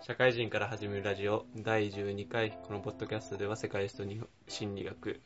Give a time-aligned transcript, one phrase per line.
[0.00, 4.04] 社会人から始めるラジオ第12回このポッドキャストでは世界史と
[4.46, 5.20] 心理学、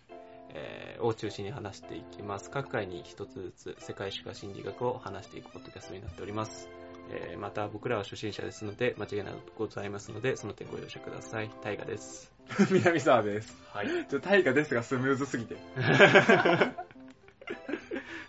[0.50, 2.48] えーを中心に話していきます。
[2.50, 6.68] 各回に一つずつ世界史か心理学を話していくポッドキャストになっております、
[7.10, 11.50] えーまた僕らは初心者ですので間違いなくございますのでその点ご容赦ください。
[11.62, 12.32] 大河です。
[12.70, 13.56] 南沢です。
[13.72, 13.88] はい。
[14.08, 15.56] ちょ、大河ですがスムーズすぎて。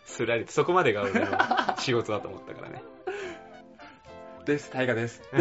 [0.05, 1.25] スラリとそこまでが俺の
[1.79, 2.62] 仕事だと思ったから。
[2.62, 2.62] ね
[4.45, 5.21] です、大河です。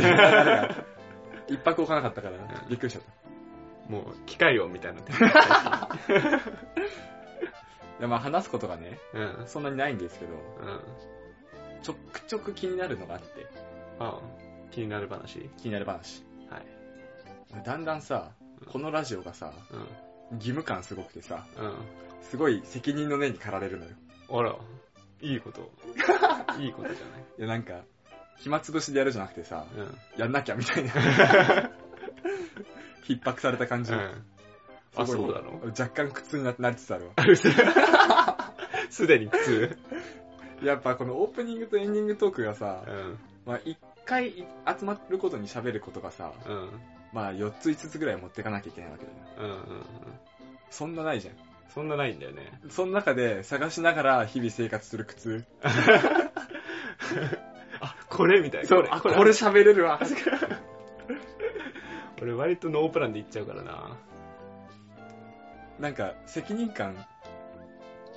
[1.48, 2.36] 一泊置かなかったから、
[2.68, 3.92] びっくりしちゃった。
[3.92, 5.06] もう機械音みたいなの
[8.00, 9.46] でまあ話すことがね、うん。
[9.46, 10.80] そんなにないんですけど、うん。
[11.82, 13.46] ちょくちょく気になるのがあって、
[13.98, 14.20] あ
[14.70, 15.50] 気になる話？
[15.58, 16.24] 気になる話。
[16.48, 17.64] はい。
[17.64, 18.32] だんだんさ、
[18.70, 21.74] このラジオがさ、う義務感すごくてさ、んうん。
[22.22, 23.90] すごい責任の念に駆られるのよ。
[24.30, 24.56] あら、
[25.20, 25.70] いいこと。
[26.58, 26.94] いいことじ
[27.38, 27.82] いやなんか、
[28.38, 29.88] 暇つぶしでやるじゃなくてさ、ゃない。
[30.16, 30.92] やんなきゃみたいな。
[33.06, 33.92] 逼迫された感じ。
[33.92, 33.98] うん。
[33.98, 34.24] うん。
[34.96, 35.60] あ、そうなの？
[35.66, 37.12] 若干苦痛にななりつつあるわ。
[38.90, 39.78] すでに苦痛。
[40.62, 43.18] やっぱこのオープニングとエンディングトークがさう、ん。
[43.46, 44.46] まあ一回
[44.78, 46.70] 集まることに喋ることがさ、うん。
[47.12, 49.18] まあ4つ5つぐらい持ってかなきゃいけないわけだよ。
[49.38, 49.50] うん。
[49.50, 49.84] うん。
[50.70, 51.34] そんなないじゃん。
[51.74, 52.52] そんなないんだよね。
[52.68, 55.44] その中で探しながら日々生活する苦痛。
[58.12, 58.68] あ、これみたいな。
[58.68, 60.00] そう、あ、これ喋れるわ。
[62.20, 63.96] 俺割とノープランで行っちゃうからな。
[65.80, 66.94] なんか責任感、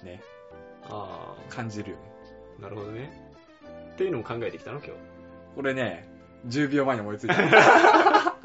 [0.04, 0.22] ね、
[0.84, 2.04] あ感じるよね。
[2.60, 3.10] あ、なるほどね。
[3.94, 4.92] っていうのも考えてきたの今日。
[5.56, 6.08] これね、
[6.48, 7.34] 10秒前に思いついた。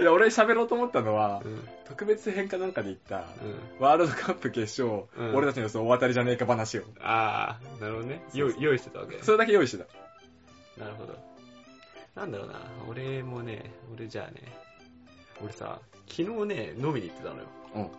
[0.00, 1.68] いや、俺喋ろうと思ったのはう、ん。
[1.84, 3.84] 特別編かなんかで言った、うん。
[3.84, 6.82] ワールドカップ決勝、うん俺たちの予想大当たりじゃねえか話を。
[7.00, 8.22] ああ、なるほどね。
[8.32, 9.20] 用意してたわけ。
[9.22, 10.01] それだけ用意してた。
[10.82, 11.16] なるほど。
[12.14, 14.42] なんだろうな、俺もね、俺じゃあね、
[15.42, 17.46] 俺さ、昨日ね、飲みに行ってたのよ。
[17.74, 17.90] うん。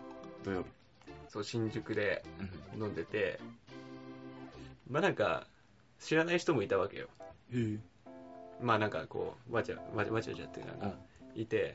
[0.44, 0.68] 土曜日。
[1.28, 2.22] そう、新宿で
[2.76, 2.82] うん。
[2.84, 3.40] 飲んでて、
[4.88, 5.46] まあなんか、
[5.98, 7.08] 知らない人もいたわけよ。
[7.52, 7.78] へえ。
[8.60, 10.94] まあなんかこう、わちゃわちゃわちゃわちゃってなん。
[11.34, 11.74] いて、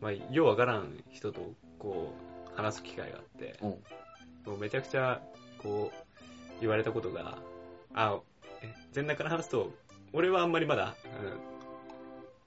[0.00, 2.12] まあ、ようわからん人とこ
[2.52, 3.68] う、話す機会があって、うん。
[3.70, 5.20] もうめちゃくちゃ、
[5.58, 7.38] こう、言われたことが、
[7.94, 8.18] あ、
[8.62, 9.72] え前段から話すと、
[10.12, 11.50] 俺はあんまりまだ、うん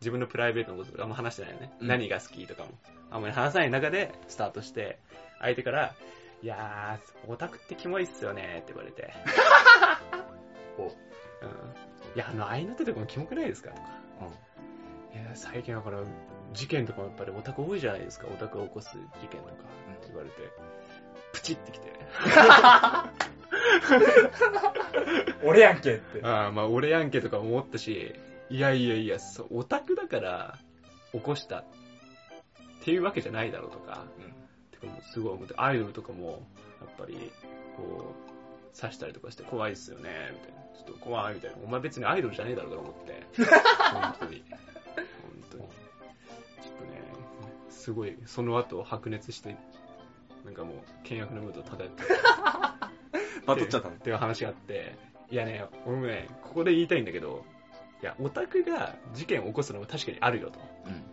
[0.02, 1.72] 自分のプライベートのこととかあんま話してないよね。
[1.80, 2.72] うん何が好きとかも。
[3.10, 5.00] あんまり話さない中でスタートして、
[5.40, 5.96] 相手から、
[6.42, 9.14] いやー、オタクってキモいっすよねって言われて。
[10.78, 10.90] おうん。
[10.90, 10.92] い
[12.18, 13.70] や、あの、愛の手とかもキモくないですか？
[13.70, 13.82] とか。
[15.14, 15.22] うん。
[15.22, 16.04] いや、最近はこの、
[16.52, 18.28] 事件とかもやっぱりオタク多いじゃないですか。
[18.28, 18.90] オタクを起こす
[19.22, 19.54] 事件とか、
[20.08, 20.36] 言われて、
[21.32, 21.94] プチってきて。
[25.44, 26.22] 俺やんけって。
[26.24, 28.14] ああ、まあ俺やんけとか思ったし、
[28.50, 30.58] いやいやいや、そうオタクだから
[31.12, 31.66] 起こしたっ
[32.84, 34.34] ていうわけじゃないだろうとか、うん
[34.72, 36.46] てかもすごい思って、アイドルとかも、
[36.82, 37.32] やっぱり、
[37.78, 38.14] こ
[38.76, 40.62] う、刺したりとかして怖いっすよね、みたいな。
[40.76, 41.58] ちょっと怖いみたいな。
[41.64, 43.24] お前別にアイドルじゃねえだろうと思って。
[43.94, 44.44] 本当に。
[44.50, 44.64] 本
[45.52, 45.64] 当に。
[45.64, 47.02] ちょっとね、
[47.70, 49.56] すごい、その後白熱して、
[50.44, 52.04] なんかもう、険悪なムード漂って。
[53.46, 53.98] バトっちゃったのっ。
[53.98, 54.96] ていう話があって、
[55.30, 57.44] いやね、俺もね、ここで言いたいんだけど、
[58.02, 60.60] いや、オタクが事件を起こすのも確かにあるよと。
[60.60, 61.04] だかうん。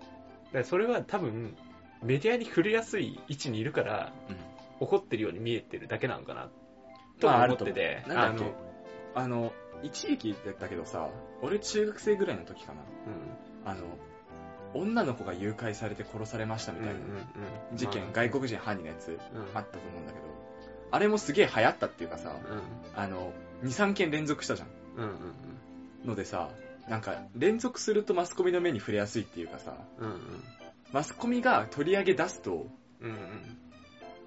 [0.52, 1.56] らそれは多分、
[2.02, 4.12] メディアに触れやすい位置にいるから、
[4.80, 6.50] 起こってるように見えてるだけなのかな、
[7.20, 8.54] とまあ思ってて、あると思うなんだっけ
[9.14, 11.08] あの、一時期だったけどさ、
[11.42, 12.80] 俺中学生ぐらいの時かな。
[13.70, 13.84] あの、
[14.72, 17.00] 女の子が誘拐されて殺されましたみうん、たいな
[17.74, 20.24] 事件、まあ外国人犯人のやつうんあったと思うんだけど、
[20.90, 24.68] あれもすげえ流行ったっていうかさ、うん、あの、2、3件連続したじゃん。
[24.96, 26.50] うん、うん、のでさ、
[26.88, 30.20] なんか、連続するとマスコミの目に触れやすいっていうかさ、うん、うん、
[30.92, 32.66] マスコミが取り上げ出すと、
[33.00, 33.16] うん、うん、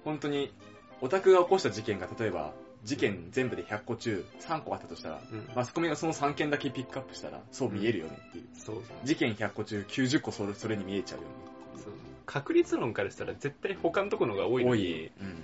[0.04, 0.52] 本当に、
[1.00, 2.54] オタクが起こした事件が例えば、
[2.84, 8.44] 事件全部で100個中3個あったとしたら、うん、マスコミがその3件だけピックアップしたら、そう見えるよねっていう。
[8.54, 8.84] そうそう。
[9.04, 11.28] 事件100個中90個それそれに見えちゃうよね。
[11.82, 11.92] そう。
[12.26, 15.34] 確率論からしたら絶対他のところが多いのに、うん。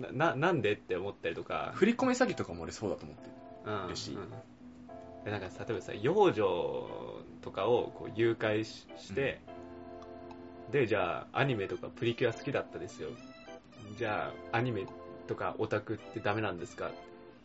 [0.00, 3.30] な、ななんでって思ったりとか、振り込み詐欺とかも俺そうだと思ってる。
[3.66, 3.94] うんうん。
[5.24, 9.40] でなんか例えばさ幼女とかをこう誘拐しして、
[10.70, 13.08] でじゃあアニメとかプリキュア好きだったですよ。
[13.96, 14.86] じゃあアニメ
[15.26, 16.90] とかオタクってダメなんですか？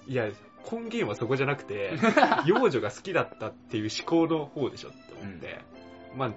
[0.08, 0.30] いや
[0.70, 1.94] 根源はそこじゃなくて
[2.46, 5.60] 幼女が好きだったっていう思考の方でしょって思って、
[6.16, 6.32] まあ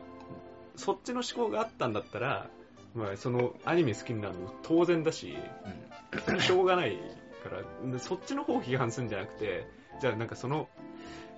[0.77, 2.49] そっちの思考があったんだったら、
[2.95, 5.37] まあ、そのアニメ好きになるの当然だし
[6.41, 6.99] しょうがない
[7.43, 9.67] からでそっちの方を批判するんじゃなくて
[10.01, 10.69] じゃあなんかその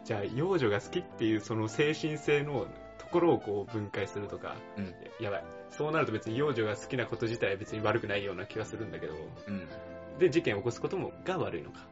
[0.05, 2.67] じゃあ幼女が好きっていうその精神性の
[2.99, 4.87] ところをこう分解するとか、うん。
[4.87, 5.45] ややばい。
[5.71, 9.15] そうなると別に幼女が好きなこと自体は別に悪くないような気がするんだけど、
[9.47, 10.19] うん。
[10.19, 11.87] で、事件を起こすこともが悪いのか。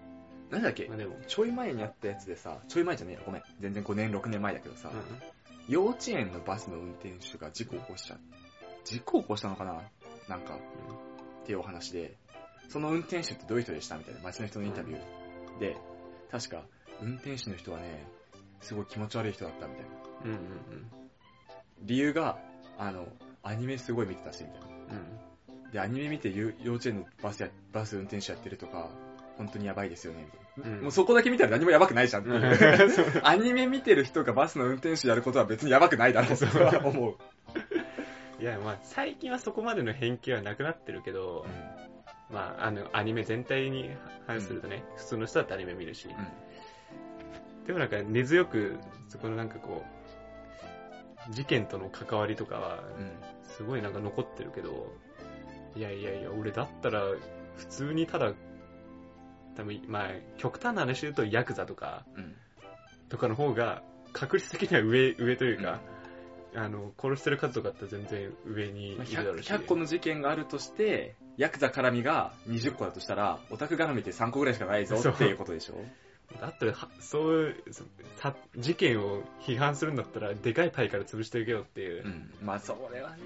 [0.51, 0.87] なんだっけ？
[0.89, 3.43] まあでも、ちょい前にあったやつでさ、ちょい前じゃねえよ、ごめん。
[3.61, 4.93] 全然5年、6年前だけどさ、う
[5.69, 8.17] 幼稚園のバスの運転手が事故を起こしちゃ
[8.85, 9.83] 事故を起こしたのかな？
[10.29, 10.57] なんか、
[11.43, 12.17] っていうお話で、
[12.69, 13.97] その運転手ってどういう人でした？
[13.97, 15.77] みたいな街の人のインタビューで、
[16.31, 16.63] 確か、
[17.01, 18.07] 運転手の人はね、
[18.61, 19.91] すごい気持ち悪い人だったみたいな。
[19.91, 20.25] ん。
[20.25, 20.93] うんうん
[21.85, 22.39] 理由が、
[22.79, 23.09] あの、
[23.43, 24.67] アニメすごい見てたし、みたいな。
[25.57, 25.71] うん。
[25.73, 28.89] で、アニメ見てゆ幼稚園のバスや、バス運転手やってるとか、
[29.37, 30.79] 本当にやばいですよね、みたいな。
[30.79, 32.25] うんもうそこだけ見たら何もやばくないじゃん。
[33.25, 37.17] アニメ見てる人がバスの運転手やることは別にやばくないだろう思う。
[38.43, 41.47] いや、まあ、最近はそこまでの偏見はなくなってるけど、
[42.29, 43.91] まあ、あの、アニメ全体に
[44.27, 46.09] 反するとね、普通の人だってアニメ見るし、
[47.69, 49.85] でもなんか根強く、そこのなんかこ
[51.31, 53.05] う、事件との関わりとかは、うん。
[53.05, 53.13] うん。
[53.45, 54.93] すごいなんか残ってるけど、
[55.77, 57.01] いやいやいや、俺だったら、
[57.57, 58.33] 普通にただ、
[59.55, 62.35] 多分、まあ、極端な話で言うと、ヤクザとか、うん。
[63.09, 65.79] とかの方が、確率的には上、上というか、
[66.55, 69.53] あの、殺してる数とかって全然上にいまあるだろう 100, し。
[69.53, 75.75] 100個の事件があるとして、ヤクザ絡みが20個だとしたら、オタク絡みって3個ぐらいしかないぞっていうことでしょ？
[76.41, 77.57] だったらは、そういう、
[78.57, 82.05] 事件を批判するんだったら、でかいパイから潰していけよっていう。
[82.05, 82.31] うん。
[82.43, 83.23] まあそれはね。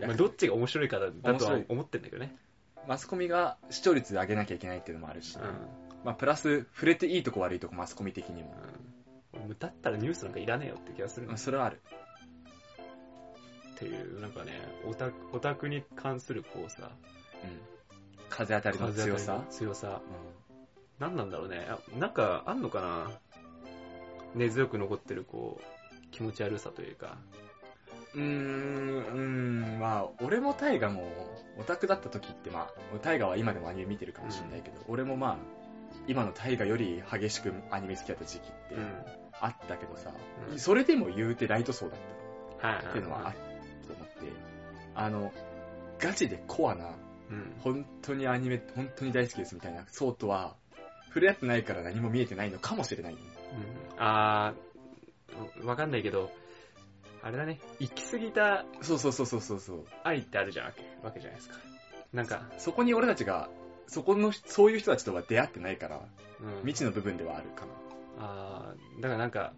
[0.00, 2.36] うんまあ、どっちが面白いかだだとはい思ってんだけどね。
[2.86, 5.42] マスコミが視聴率上げなきゃいけないっていうのもあるし、うん。
[6.04, 8.54] まあプラス触れていいとこ悪いとこマスコミ的にも。
[9.34, 9.58] うん。
[9.58, 11.80] だったらニュースなんかいらねえよって気がするそれはある。
[13.78, 14.52] っていう、なんかね、
[14.84, 16.90] オタク、オタクに関するこうさ、
[17.44, 17.60] うん。
[18.28, 19.44] 風当たりの強さ？
[19.50, 20.00] 強さ。
[20.98, 21.68] うなんなんだろうね。
[21.68, 23.10] あなんか、あんのかな
[24.34, 27.18] 根強く残ってるこう、気持ち悪さというか。
[28.16, 28.18] ん。
[28.18, 31.08] うーん、うーん、まあ、俺もタイガも、
[31.56, 35.36] オタクだった時ってまあ、タイガは今でもアニメ見てるかもしれないけど、俺もまあ、
[36.08, 38.92] 今のタイガより激しくアニメ好きだった時期ってうん。
[39.40, 40.10] あったけどさ、
[40.50, 42.00] うんそれでも言うてライト層だっ
[42.60, 43.47] たっていうのはあって、
[44.98, 45.32] あの、
[46.00, 46.96] ガチでコアな、
[47.30, 47.54] うん。
[47.60, 50.56] 本当にアニメ、本当に大好きですみたいな層とは、
[51.06, 53.12] 触れ合ってないから何も見えてないのかもしれない。
[53.12, 53.18] うん
[53.96, 56.30] あー、わかんないけど、
[57.22, 59.84] あれだね、行き過ぎたそうそうそうそうそうそう。
[60.02, 61.56] 愛ってあるじゃんわけわけじゃないですか。
[62.12, 63.48] なんか、そこに俺たちが、
[63.86, 66.00] そこの、そういう人たちとは出会ってないから、
[66.40, 67.72] うん、未知の部分ではあるかな。
[68.20, 69.52] あーだからなんか、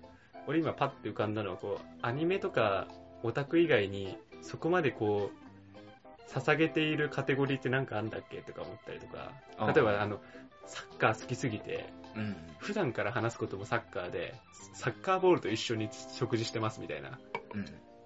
[0.46, 2.88] 俺今パッて浮かんだのは、こう、アニメとか
[3.22, 9.32] オタク以外に、そこまでこう、捧げているカテゴリーってなんかあんだっけとか思ったりとか、
[9.74, 10.20] 例えばあの、
[10.66, 12.36] サッカー好きすぎて、うん。
[12.58, 14.34] 普段から話すこともサッカーで、
[14.74, 17.18] サッカーボールと一緒に食事してますみたいな、
[17.54, 17.64] うん。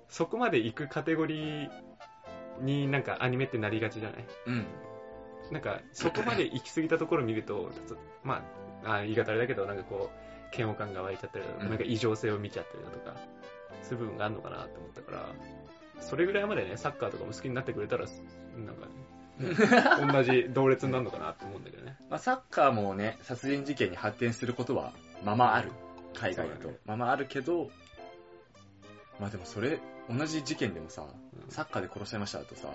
[0.08, 1.70] そこまで行くカテゴリー
[2.62, 4.24] になんかアニメってなりがちじゃない？
[4.46, 4.66] うん。
[5.50, 8.42] なんか、そこまで行き過ぎたところを見ると、つま
[8.84, 13.16] あ、あ言い方あれだけど、なんかこう、嫌悪感が湧いちゃったりだとか、うんなんか異常性を見ちゃったりだとか、
[13.82, 15.26] そういう部分があるのかなって思ったから、
[16.04, 21.96] それぐらいまでね、サッカーとかも好きになってくれたら、なんかね、 同じ同列になるのかなって思うんだけどね。
[22.08, 24.92] まあ、サッカーもね、殺人事件に発展することは、
[25.24, 25.70] ままある。
[26.14, 26.78] 海外だとそうだね。
[26.86, 27.70] ままあるけど、
[29.18, 32.68] まあでもそれ、同じ事件でもさ、うんサッカーで殺しちゃいましただとさ、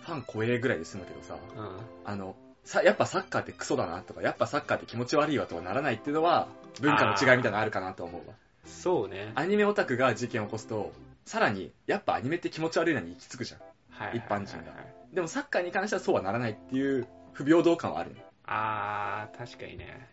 [0.00, 1.78] ファン怖えぐらいで済むけどさ、うん。
[2.04, 6.48] あの、さ、やっぱサッカーってクソだなとか、やっぱサッカーって気持ち悪いわとはならないっていうのは、
[6.80, 8.34] 文化の違いみたいなのあるかなと思うわ。
[8.64, 9.32] そうね。
[9.34, 10.92] アニメオタクが事件を起こすと、
[11.30, 13.60] さらに、やっぱアニメって気持ち悪いのに行き着くじゃん。
[13.88, 18.24] はい一般人がはいでもサッカーに関してはそうはならないっていう不平等感はあるね。
[18.46, 20.08] あー、確かにね。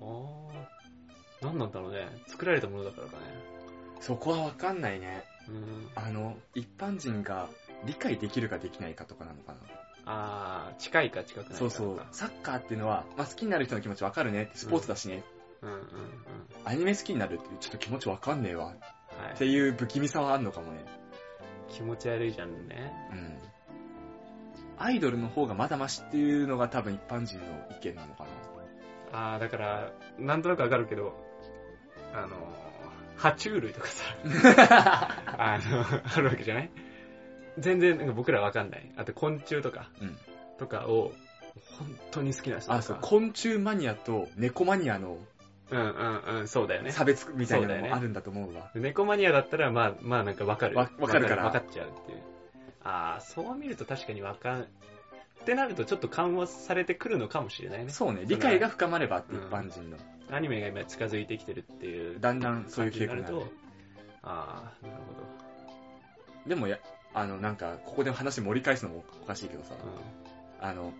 [0.00, 0.48] あー、
[1.42, 2.06] 何なんだろうね。
[2.28, 3.22] 作られたものだからかね。
[3.98, 5.24] そこはわかんないね。
[5.48, 5.90] うん。
[5.96, 7.48] あの、一般人が
[7.84, 9.58] 理解できるかできないかとかなのかな。
[10.06, 12.00] あー、近いか近くないかそうそう。
[12.12, 14.52] サッカーっていうのは、まあ、好きになる人の気持ちわかるね。
[14.54, 15.24] スポーツだしね。
[15.62, 15.84] うんうんうん。
[16.64, 18.72] アニメ好きになるってちょっと気持ちわかんねえわ。
[19.24, 19.32] はい。
[19.34, 20.84] っていう不気味さはあんのかもね。
[21.68, 22.92] 気持ち悪いじゃんね。
[23.12, 23.38] うん。
[24.78, 27.44] アイドルの方がまだマシっていうのが多分一般人の
[27.78, 28.30] 意見なのかな。
[29.12, 31.14] あー、だから、なんとなくわかるけど、
[32.14, 32.36] あの、
[33.18, 34.04] 爬虫類とかさ、
[35.38, 35.84] あの、
[36.16, 36.70] あるわけじゃない？
[37.58, 38.92] 全然なんか僕らわかんない。
[38.96, 40.16] あと昆虫とか、うん
[40.58, 41.12] とかを、
[41.78, 42.72] 本当に好きな人。
[42.72, 45.18] あ、そう、昆虫マニアと猫マニアの
[45.70, 46.92] うんうんうん、そうだよね。
[46.92, 48.70] 差別みたいなのもあるんだと思うわ。
[48.74, 50.76] 猫マニアだったら、まあ、まあなんかわかる。
[50.76, 52.22] わわかるからわかっちゃうっていう。
[52.82, 54.66] ああ、そう見ると確かにわかん、っ
[55.44, 57.90] てなるとちょっと緩和されてくるのかもしれないね。
[57.90, 59.96] そうね、理解が深まればってうん一般人の。
[60.30, 63.36] アニメが今近づいてきてるっていうだんだんそういう傾向になる
[64.22, 66.48] ああ、なるほど。
[66.48, 66.78] でもや、
[67.14, 69.74] あの、なんか、ここで話盛り返すのもおかしいけどさ、
[70.60, 70.92] あの、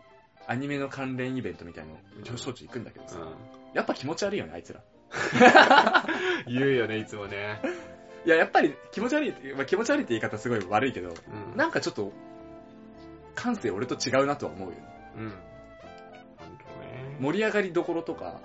[0.46, 3.59] アニメの関連イベントみたいの、うちの小中行くんだけどさ、うん。
[3.70, 3.76] うん。
[3.76, 4.82] やっぱ気持ち悪いよね、あいつら。
[6.46, 7.60] 言うよね、いつもね。
[8.24, 11.56] いや、やっぱり気持ち悪い、まあ、気持ち悪いって言い方すごい悪いけど、うん。
[11.56, 12.12] なんかちょっと、
[13.34, 14.82] 感性俺と違うなとは思うよね。
[15.16, 15.32] うん。
[17.20, 18.40] 盛り上がりどころとか、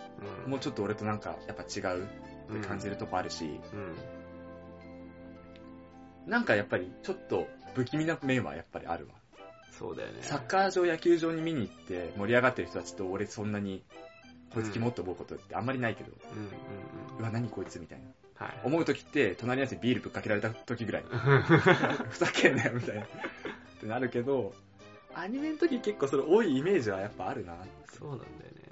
[0.46, 3.96] うん、もうちょっと俺となんか、やっぱ違うって感じるとこあるし、うん。
[6.30, 9.14] なんかやっぱりちょっと不気味な面はやっぱりあるわ。
[9.72, 10.20] そうだよね。
[10.22, 13.84] サッカー場、野球場に見に行って盛り上がってる人たちと俺そんなに、
[14.54, 16.50] こいつキモって思うことってあんまりないけど、うんうんう
[17.18, 17.20] ん。
[17.20, 18.46] うわ、何こいつみたいな。
[18.46, 18.62] はい。
[18.64, 21.04] 思う時って、隣のやつにビールぶっかけられた時ぐらい。
[22.10, 23.04] ふざけんなよ、みたいな。
[23.04, 23.08] っ
[23.80, 24.54] てなるけど、
[25.14, 27.56] アニメの時結構それ多いイメージはやっぱあるな。
[27.88, 28.66] そうなんだよね。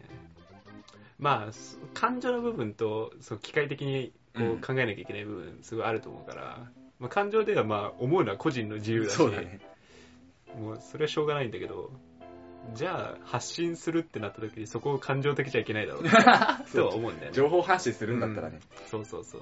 [1.19, 9.59] まあ、そ感情の部分と、そう機械的にこうんう考えなきゃいけない部分、すごいあると思うから、まあ、感情ではまあ思うのは個人の自由だし、そうだね。
[10.59, 11.91] もうそれはしょうがないんだけど、
[12.73, 17.35] じゃあ発信するってなった時にそこを感情的じゃいけないだろうな とは思うんだよね。
[17.35, 18.59] 情報発信するんだったらね。
[18.87, 19.41] そうそうそう。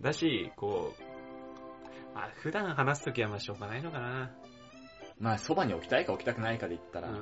[0.00, 4.30] だし、こう、まあ、普段話す時はまあしょうがないのかな。
[5.18, 7.14] まあ、そばに置きたいか置きたくないかで言ったら、うん。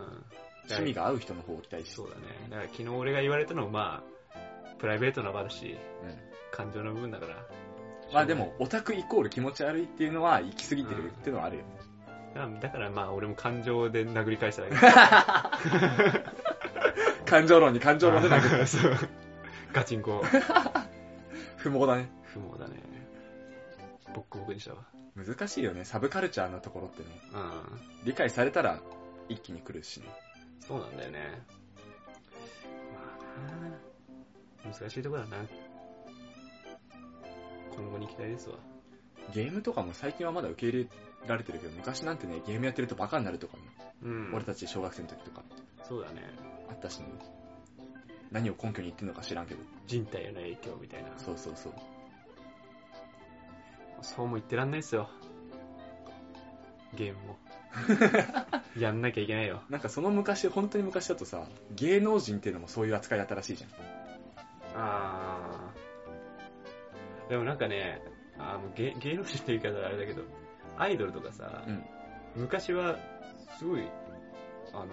[0.64, 1.92] 趣味が合う人の方を置きたいし。
[1.92, 2.22] そうだね。
[2.50, 7.46] だから昨日俺が言われたのもまあ、プライベートな場だし、うん感情の部分だから。
[8.12, 11.77] まあでも、オタクイコール気持ち悪いっていうのは行き過ぎてるっていうのはあるよね。
[12.60, 16.28] だからまあ俺も感情で殴り返しただけ。
[17.28, 18.66] 感情論に感情論で殴る。
[18.68, 18.92] そう。
[19.72, 20.22] ガチンコ。
[21.58, 22.10] 不毛だね。
[22.24, 22.76] 不毛だね。
[24.14, 24.86] ボッコボコにしたわ。
[25.16, 25.84] 難しいよね。
[25.84, 27.08] サブカルチャーのところってね。
[27.34, 28.04] うん。
[28.04, 28.80] 理解されたら
[29.28, 30.06] 一気に来るしね。
[30.60, 31.42] そうなんだよね。
[32.94, 33.00] ま
[34.66, 35.36] あな難しいところだな。
[37.74, 38.56] 今後に期待ですわ。
[39.34, 40.90] ゲームとかも最近はまだ受け入れ
[41.26, 43.62] られてるけど、昔なんてね、ゲームやってるとバカになるとかね、
[44.02, 44.32] うん。
[44.34, 45.42] 俺たち小学生の時とか
[45.88, 46.22] そうだね。
[46.70, 47.06] あったしね。
[48.30, 49.60] 何を根拠に言ってんのか知らんけど。
[49.86, 51.10] 人体への影響みたいな。
[51.16, 51.72] そうそうそう。
[54.02, 55.08] そうも言ってらんないっすよ。
[56.94, 57.38] ゲームも。
[58.78, 59.62] やんなきゃいけないよ。
[59.68, 63.70] なんかその昔、本当に昔だとさ、芸能人っていうのもそういう扱いだったらしいじゃん。
[64.74, 67.30] あー。
[67.30, 68.00] でもなんかね、
[68.38, 70.22] あの芸芸能人って言い方はあれだけど、
[70.78, 71.84] アイドルとかさ、うん
[72.36, 72.96] 昔は
[73.58, 73.82] すごい、
[74.72, 74.86] あの、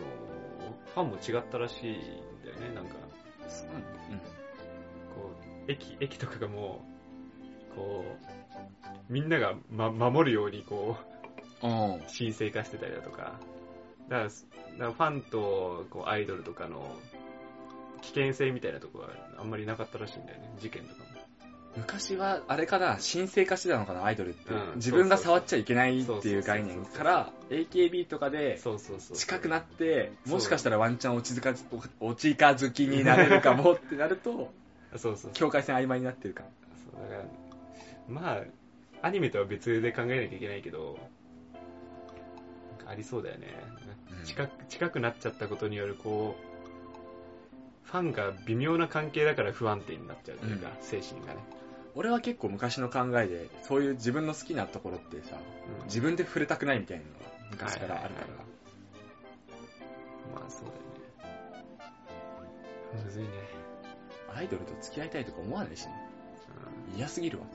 [0.94, 1.96] ファンも違ったらしいん
[2.44, 2.96] だよね、なんか。
[4.12, 4.18] うん。
[4.20, 4.25] こ
[5.68, 6.84] う、駅、駅とかがも
[7.72, 10.98] う、こう、みんなが、ま、守るようにこ
[11.62, 12.01] う、うん。
[12.18, 13.39] 神聖化してたりだとか、
[14.10, 14.34] だから、だか
[14.77, 16.96] らファンとこうアイドルとかの
[18.01, 21.04] 危険性みたいなところはあんまりなかったらしいんだよね、事件とかも。
[21.77, 24.53] 昔は、あれかな、神聖化してたのかな、アイドルって。
[24.53, 29.17] うん自分が触っちゃいけないっていう概念から、AKB とかでそうそうそう。
[29.17, 31.65] 近くなって、もしかしたらワンチャン落ち着かず、
[32.00, 34.53] お近づきになれるかもってなると、
[34.96, 35.32] そうそう。
[35.34, 36.50] 境界線曖昧になってるから。
[36.91, 37.29] そうだから、
[38.08, 38.38] ま
[39.01, 40.98] あ、アニメとは別で考えなきゃいけないけど、
[42.88, 43.48] ありそうだよね。
[44.24, 46.55] 近く、近くなっちゃったことによる、こう、
[47.86, 51.39] ファンが微妙な関係だから不安定になっちゃうというか、う精神がね。
[51.95, 57.19] 俺は結構昔の考えで、そういう自分の好きなところってさ、うん自分で触れたくないみたいなのが
[57.51, 58.45] 昔からあるからはいはいはい。
[60.35, 60.75] まあそうだよ
[63.01, 63.05] ね。
[63.05, 63.29] むずいね。
[64.35, 65.93] アイドルと付き合いたいとか思わないしね。
[66.93, 67.45] うん嫌すぎるわ。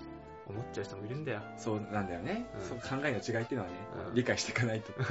[0.48, 1.42] 思っちゃう人もいるんだよ。
[1.58, 2.46] そうなんだよね。
[2.58, 3.76] うんそう考えの違いっていうのはね、
[4.08, 4.92] うん理解していかないと。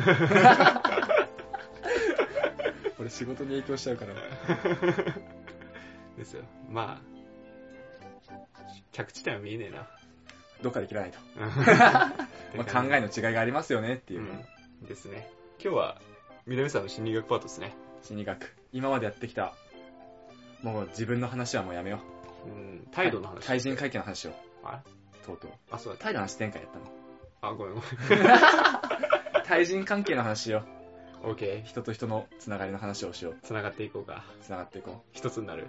[3.00, 4.14] 俺仕事に影響しちゃうから。
[6.18, 6.44] ですよ。
[6.70, 7.09] まあ、
[8.92, 9.88] 着地点は見えねえな。
[10.62, 11.20] どっかで切らないと。
[11.38, 11.48] ま
[12.58, 14.46] まあ、考えの違いがありますよねっていうね。
[14.82, 15.30] うん、ですね。
[15.64, 16.02] 今日は、
[16.46, 17.76] 南さんの心理学パートですね。
[18.02, 18.56] 心理学。
[18.74, 19.54] 今までやってきた、
[20.62, 22.00] もう自分の話はもうやめよ
[22.46, 22.50] う。
[22.50, 23.46] うん、態度の話。
[23.46, 24.32] 対人会見の話を。
[24.64, 24.82] あ
[25.26, 25.52] とうとう。
[25.72, 26.00] あ、そうだ。
[26.00, 26.86] 態度の話前回やったの。
[27.42, 27.90] あ、ごめんごめん。
[29.46, 30.64] 対人関係の話しよ
[31.24, 31.66] オッケーう。。
[31.66, 33.38] 人と人のつながりの話をしよう。
[33.44, 34.26] 繋がっていこうか。
[34.42, 35.68] つながっていこ一つになる。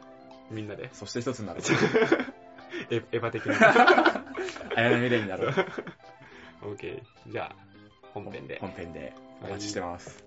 [0.51, 0.89] みんなでう。。
[0.93, 1.61] そして一つになる。
[2.91, 4.25] エエヴァ的な。
[4.77, 5.55] 綾波レイになろう。
[6.63, 7.33] オッケー。
[7.33, 7.57] じゃあ、
[8.13, 8.59] 本編で。
[8.61, 9.13] 本編で
[9.43, 10.25] お待ちしてます。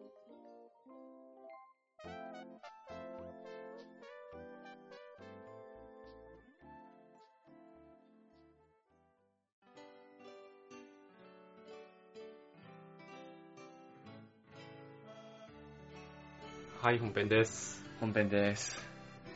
[16.81, 17.81] はい、本編です。
[18.01, 18.77] 本編です。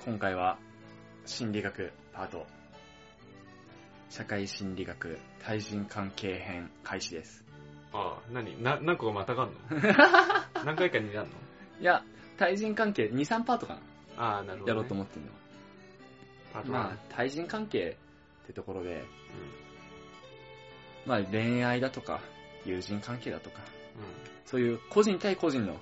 [0.04, 0.58] 今回は、
[1.26, 2.57] 心理学パート。
[4.18, 7.44] 社会心理学対人関係編開始です。
[7.94, 8.60] ああ、何？
[8.64, 9.54] な、何個かまたがんの？
[10.66, 11.36] 何回かになるの？
[11.80, 12.04] いや、
[12.36, 13.80] 対人関係2、3パートかな、
[14.18, 14.70] ああ、なるほど、ね。
[14.70, 15.30] やろうと思ってんの。
[16.52, 17.96] パートまあ、対人関係
[18.44, 19.06] ってところで、
[21.06, 22.20] まあ恋愛だとか、
[22.66, 23.60] 友人関係だとか、
[23.96, 24.02] うん。
[24.02, 24.10] うん。
[24.48, 25.78] そういう個人対個人の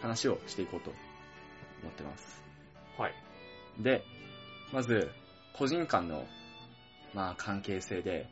[0.00, 0.90] 話をしていこうと
[1.82, 2.40] 思ってます。
[2.96, 3.14] はい。
[3.80, 4.04] で、
[4.72, 5.10] まず、
[5.54, 6.24] 個人間の、
[7.14, 8.28] まあ、関係性で、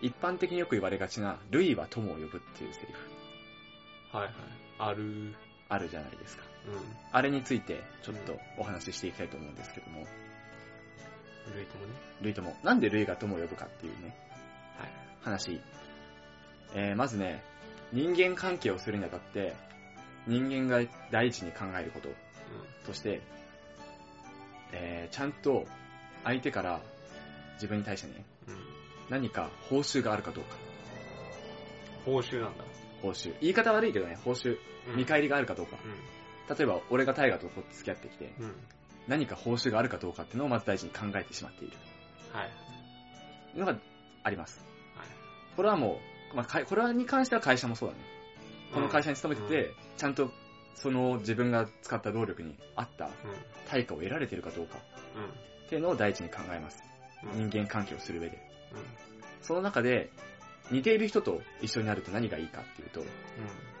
[0.00, 4.34] 一般的によく言われがちな、類は友を呼ぶっていうセリフ、はいはい。
[4.78, 5.02] ある。
[5.02, 5.34] うん。
[5.68, 6.44] あるじゃないですか。
[7.12, 10.04] あれについて、ちょっとお話ししていきたいと思うんですけども、
[11.54, 11.92] ルイともね。
[12.22, 12.56] 類友。
[12.62, 14.16] なんで類が友を呼ぶかっていうね、
[14.78, 14.90] はい。
[15.22, 15.60] 話。
[16.74, 17.42] えー、まずね、
[17.92, 19.54] 人間関係をするにあたって、
[20.26, 22.08] 人間が第一に考えること
[22.86, 23.20] として、
[24.72, 25.66] えー、ちゃんと
[26.24, 26.80] 相手から
[27.54, 28.54] 自分に対してね、うん。
[28.54, 28.60] うん。
[29.10, 30.56] 何か報酬があるかどうか。
[32.04, 32.64] 報酬なんだ。
[33.02, 33.34] 報酬。
[33.40, 34.50] 言い方悪いけどね、報酬。
[34.88, 35.76] うん見返りがあるかどうか。
[35.76, 38.42] う例えば、俺が大河と付き合ってきて、ん。
[38.42, 38.54] うん。
[39.08, 41.76] 何か報酬があるかどうかっていうのをまず大事に考えてしまっている。
[42.32, 43.58] はい。
[43.58, 43.78] のが
[44.22, 44.64] あります。
[44.94, 45.06] はい。
[45.56, 46.00] これはも
[46.32, 48.00] う、まあ、これに関しては会社もそうだね。
[48.74, 50.30] この会社に勤めてて、ちゃんと
[50.74, 53.12] その自分が使った労力に合ったうん。
[53.68, 54.78] 対価を得られてるかどうか
[55.16, 55.24] うん。
[55.24, 56.82] っていうのを第一に考えます。
[57.32, 57.50] うん。
[57.50, 58.38] 人間関係をする上で。
[58.72, 58.78] うん。
[59.42, 60.10] その中で、
[60.70, 63.06] 似ている人と一緒になると何がいいかっていうと、うん。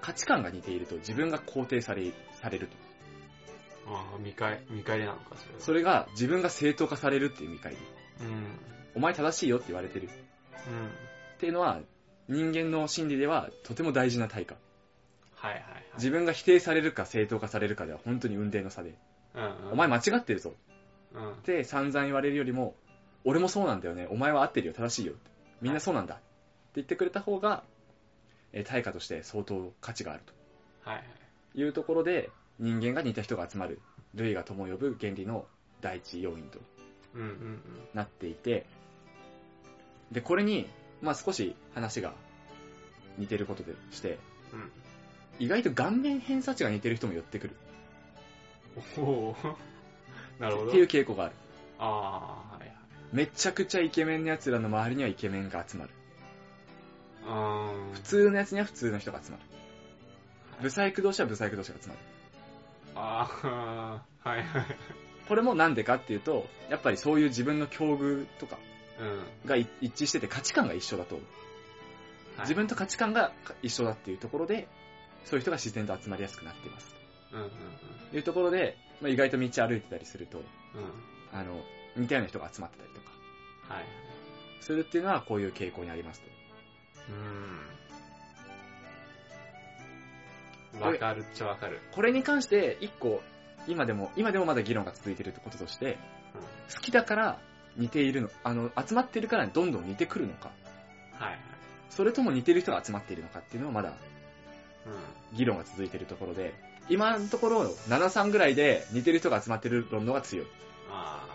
[0.00, 2.76] 価値観が似ていると自分が肯定されされると。
[3.86, 5.60] ああ、見返、見返りなのか、それは。
[5.60, 7.78] それが自分が正当化されるっていう見返り。
[8.20, 8.58] うん。
[8.94, 10.08] お前正しいよって言われてる。
[10.68, 10.86] うん。
[10.86, 10.90] っ
[11.38, 11.80] ていうのは、
[12.28, 14.56] 人間の心理ではとても大事な対価。
[15.34, 15.84] はいはいはい。
[15.96, 18.94] 自分が否定されるか正当化されるかでは本当に運命の差で。
[19.34, 19.72] うんうん。
[19.72, 20.54] お前間違ってるぞ
[21.14, 21.32] うん。
[21.32, 22.74] って散々言われるよりも、
[23.24, 24.06] 俺もそうなんだよね。
[24.10, 24.74] お前は合ってるよ。
[24.74, 25.14] 正しいよ。
[25.60, 26.14] みんなそうなんだ。
[26.14, 26.22] って
[26.76, 27.64] 言ってくれた方が、
[28.52, 30.22] えー対価として相当価値がある。
[31.54, 33.80] というところで、人間が似た人が集まる、
[34.14, 35.46] 類が友を呼ぶ原理の
[35.80, 36.60] 第一要因と
[37.14, 37.60] うんうんうん。
[37.94, 38.66] なっていて、
[40.12, 40.68] で、これに、
[41.02, 42.12] まあ少し話が
[43.18, 44.18] 似てることでして、
[44.52, 44.70] うん。
[45.38, 47.56] 意外と顔面偏差値が似てる人も寄ってくる
[48.98, 49.36] おお
[50.38, 50.68] なるほど。
[50.68, 51.34] っていう傾向がある。
[51.78, 52.53] ああ。
[53.14, 55.90] めちゃくちゃイケメンの奴らの周りにはイケメンが集まる。
[57.24, 59.42] あー普通の奴には普通の人が集まる。
[60.60, 62.00] ブサイク同士はブサイク同士が集まる。
[62.96, 64.66] ああ、はいはい。
[65.28, 68.58] これもなんでかっていうと、やっぱりそういう自分の境遇とか
[68.98, 69.58] うん。
[69.80, 71.24] 一致してて価値観が一緒だと、はい
[72.40, 73.30] 自分と価値観が
[73.62, 74.66] 一緒だっていうところで、
[75.24, 76.96] そういう人が自然と集まりやすくなっています。
[77.32, 77.50] うんうんうん。
[78.10, 80.44] というところで、まあ、意外と道歩いてたりすると、うん。
[81.32, 81.62] あの、
[81.96, 83.10] 似たような人が集まってたりとか、
[83.74, 83.84] はい。
[84.60, 86.26] するっていうのはこういう傾向にありますと。
[90.74, 90.80] うん。
[90.80, 91.80] わかるっちゃわかる。
[91.92, 93.22] これに関して、一個、
[93.68, 95.98] 今でも、今でもまだ議論が続いていることとして、
[96.74, 97.38] 好きだから
[97.76, 100.50] 似ているの、あの、集まってるからどんどん似てくるのか、
[101.12, 101.40] はいはい。
[101.90, 103.90] それとも似てる人が集まっているのかっていうのはまだ
[104.86, 105.36] うん。
[105.36, 106.54] 議論が続いているところで、
[106.88, 110.46] 今のところ7、3ぐらいで似てる人が集まってる論のが強い。
[110.90, 111.33] ああ。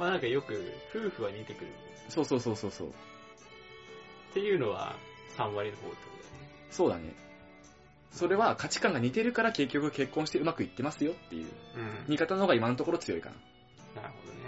[0.00, 1.70] まあなんかよく、夫婦は似てくる。
[2.08, 2.88] そうそうそうそうそう。
[2.88, 2.92] っ
[4.32, 4.96] ていうのは、
[5.36, 6.02] 3割の方ってこ
[6.70, 7.12] とそうだね。
[8.10, 12.04] それは価値観が似てるから結局結婚してうまくいってますよっていうだよね。
[12.08, 13.30] 見方の方が今のところ強いか
[13.94, 14.02] な。
[14.02, 14.40] なるほどね。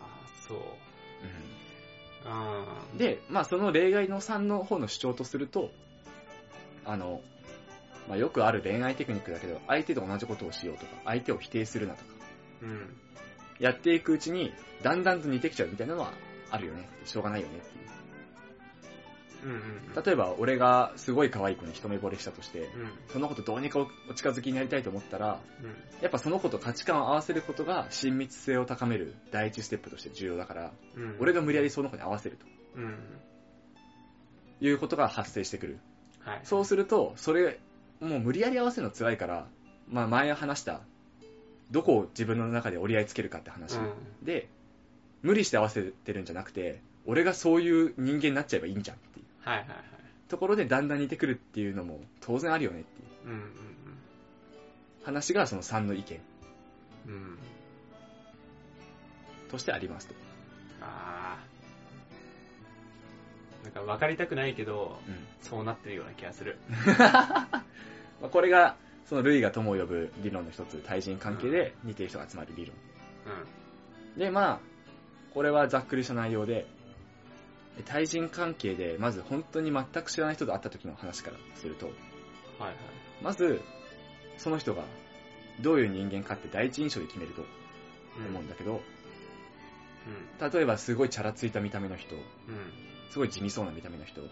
[0.00, 0.58] ああ、そう。
[0.58, 0.62] う
[2.24, 5.70] あん、で、まあその例外の3の方の主張とすると、
[6.86, 7.20] あの、
[8.08, 12.10] まあよくある恋愛テクニックだけど、相手と同じことをしようとか、相手を否定するなとか、
[12.62, 12.96] うん。
[13.58, 16.12] やっていくうちに、だんだんと似てきちゃうみたいなのは
[16.50, 16.88] あるよね。
[17.04, 17.86] しょうがないよねっていう。
[19.44, 19.56] うんうん
[19.96, 20.02] うん。
[20.02, 22.68] 例えば、俺がすごい可愛い子に一目惚れしたとして、うん。
[23.08, 26.02] その子とどうにかおお近づきになりたいと思ったら、うん。
[26.02, 31.16] やっぱその子と価値観を合わせることが親密性を高める第一ステップとして重要だから、うん。
[31.20, 32.38] 俺が無理やりその子に合わせる
[32.74, 32.98] うん。
[34.58, 35.78] ということが発生してくる。
[36.20, 36.40] はい。
[36.44, 37.60] そうすると、それ、
[38.00, 39.46] もう無理やり合わせるの辛いから、
[39.88, 40.80] まあ前話した、
[41.70, 43.76] どこを自分の中で折り合いつけるかって話。
[43.76, 43.92] うん。
[44.22, 44.48] で、
[45.22, 49.78] 無理して合わせてるんじゃなくて、俺がそういう人間になっちゃえばいいんじゃんっていうはいはいはい。
[50.28, 53.50] ところでだんだん似てくるっていうのも当然あるよねっていううんうん
[55.04, 56.20] 話がその3の意見
[57.06, 57.12] うん。
[57.12, 57.38] うん。
[59.50, 60.14] としてありますと。
[60.80, 61.46] ああ。
[63.64, 66.58] なんか分かりたくないけど、うんそうなってるような気がする。
[66.98, 67.48] ま
[68.24, 68.74] あこれが、
[69.08, 72.74] その類が友を呼ぶ理論の一つ、対人関係で似てる人が集まる理論。
[74.16, 74.60] で、まあ、
[75.32, 76.66] これはざっくりした内容で、
[77.84, 82.74] 対人関係で、まず本当に全く知らない人と会った時の話からすると、はいはい。
[83.22, 83.60] まず、
[84.38, 84.84] その人が
[85.60, 87.42] どういう人間かって第一印象で決めると
[88.18, 88.80] うん思うんだけど、う
[90.52, 92.18] 例えばすごいチャラついた見た目の人、ん。
[92.18, 92.24] うん。
[93.10, 94.28] すごい地味そうな見た目の人うん。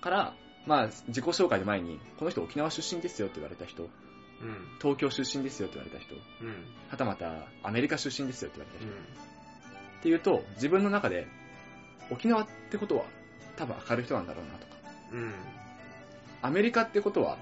[0.00, 0.34] から、
[0.66, 3.88] まあ、自己紹介の前に、この人沖縄出身ですよって言われた人、うん。
[4.80, 6.64] 東京出身ですよって言われた人、うん。
[6.88, 9.02] はたまたアメリカ出身ですよって言われた人、うん。
[9.02, 11.26] っていうと、自分の中で、
[12.10, 13.04] 沖縄ってことは
[13.56, 14.72] 多分明るい人なんだろうなとか、
[15.12, 15.34] うん。
[16.42, 17.38] アメリカってことは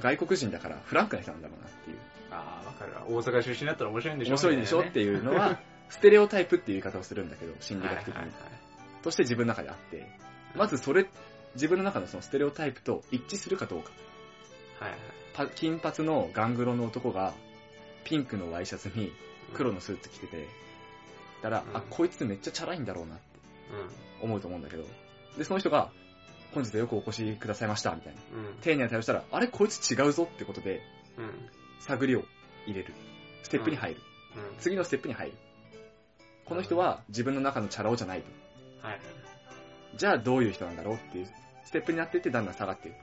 [0.00, 1.98] 外国人だからフランクな人なんだろうなっていう、
[2.30, 3.04] ああ、わかるわ。
[3.06, 8.30] 大阪出身だったら面白いんでしょ面白いでしょみっていうのは、 ステレオタイプっていう言い方をするんだけど、心理学的にはいはい。
[8.30, 8.66] はい
[9.06, 10.08] として自分の中であって、
[10.56, 11.06] まずそれ、
[11.56, 13.90] 自分の中のそのステレオタイプと一致するかどうか。
[14.78, 15.00] はいはい。
[15.34, 17.34] パ金髪のガングロの男が、
[18.04, 19.12] ピンクのワイシャツに
[19.52, 19.76] 黒の。
[19.76, 20.48] のスーツ着てて、
[21.42, 23.24] たら、うんあ、こいつめっちゃチャラいんだろうなって
[24.22, 24.84] う思うと思うんだけど、
[25.36, 25.90] で、その人が、
[26.54, 28.20] 本日はよくお越しくださいました、みたいな。
[28.40, 28.46] ん。
[28.46, 28.54] うん。
[28.60, 30.82] 丁寧な対応したら、あれこいつ違うぞってことで、
[31.18, 31.30] うん。
[31.80, 32.24] 探りを
[32.66, 32.94] 入れる。
[33.42, 34.00] ステップに入る。
[34.36, 34.56] うん。
[34.58, 35.36] 次のステップに入る。
[36.44, 38.86] この人は自分の中のチャラ男じゃないと。
[38.86, 39.02] はいはい。
[39.96, 41.26] じゃあどういう人なんだろうっていう
[41.64, 42.94] ステップになっていってだんだん下がっていっ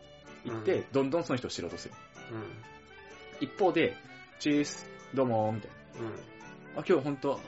[0.64, 1.94] て、うんどんどんその人を知ろうとする。
[2.32, 3.48] うん。
[3.48, 3.96] 一方で、
[4.40, 6.06] チース、どうもー、みたいうん。
[6.06, 6.12] な。
[6.12, 7.40] あ、今日ほんと、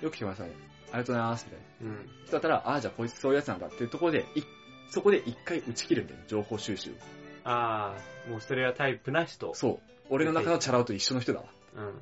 [0.00, 0.48] よく来てください。
[0.48, 0.54] あり
[0.92, 1.96] がとうございます、みたいな。
[1.96, 2.10] うん。
[2.24, 4.42] 人だったら、あ、じゃあこいつそういうやつなんだっていうところで、い
[4.90, 6.94] そこで一回打ち切るんだよね、情報収集。
[7.44, 7.94] あ
[8.26, 9.54] あ、もうステレオタイプな人。
[9.54, 9.80] そう。
[10.10, 11.46] 俺の中のチャラ男と一緒の人だわ。
[11.74, 11.84] うん。
[11.84, 11.92] うん。
[11.92, 11.94] っ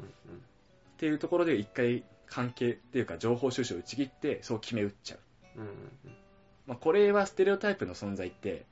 [0.98, 5.16] ていうところで一回関係っていうか情報収集を打ち切って、そう決め打っちゃ
[5.56, 5.60] う。
[5.60, 5.66] うん。
[5.66, 5.72] うん。
[6.66, 8.64] まあ、これはステレオタイプの存在って、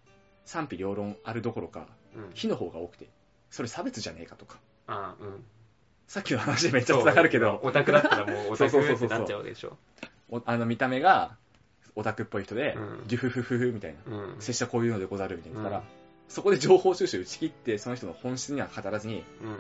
[0.45, 2.31] 賛否両論あるどころか、うん。
[2.35, 3.09] 非の方が多くて、
[3.51, 4.59] それ差別じゃねえかとか。
[4.87, 5.45] ああ、うん。
[6.07, 9.77] さっきの話でめっちゃ繋がるけど、オタクだったらもうオタクってなっちゃうでしょ。
[10.31, 11.37] おあの見た目が
[11.97, 14.41] オタクっぽい人で、うんデュフフフフみたいな、うん。
[14.41, 15.99] 拙者こういうのでござるみたいな言ったら、うん
[16.29, 19.59] そこで情報収集打ち切って、その人の本質には語らずにうん。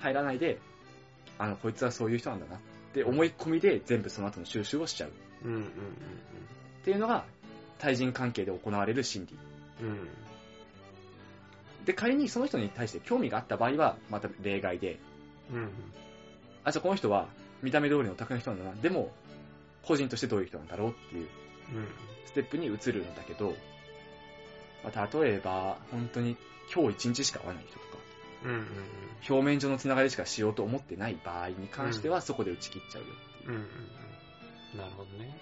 [0.00, 0.58] 入らないで、
[1.38, 2.58] あの、こいつはそういう人なんだなっ
[2.92, 5.12] て思い込みで全部その後の収集をしちゃう。
[5.44, 5.54] うん。
[5.54, 5.62] うん。
[5.62, 5.64] っ
[6.84, 7.24] ていうのが、
[7.84, 9.38] 対人関係で行われる心理。
[9.82, 9.88] うん。
[9.88, 10.08] うん。
[11.84, 14.98] で、仮にその人に対して興味があった場合は、また例外で、
[15.52, 15.68] うん。
[16.64, 17.28] あ、じゃあこの人は
[17.62, 18.80] 見た目通りのオタクの人なんだな。
[18.80, 19.12] でも、
[19.82, 21.28] 個人としてどういう人なんだろうっていう
[22.24, 23.54] ステップに移るんだけど、
[24.82, 26.36] まあ、例えば、本当に
[26.74, 27.98] 今日一日しか会わない人とか、
[28.44, 28.50] うん。
[28.50, 28.66] うん。
[29.28, 33.08] 表面上のつながりしかしようと思ってない場合に関しては、そこで打ち切っちゃうよ
[33.42, 33.54] ってうん。
[33.54, 33.62] いうん。
[33.62, 34.78] うん。
[34.78, 35.38] なるほどね。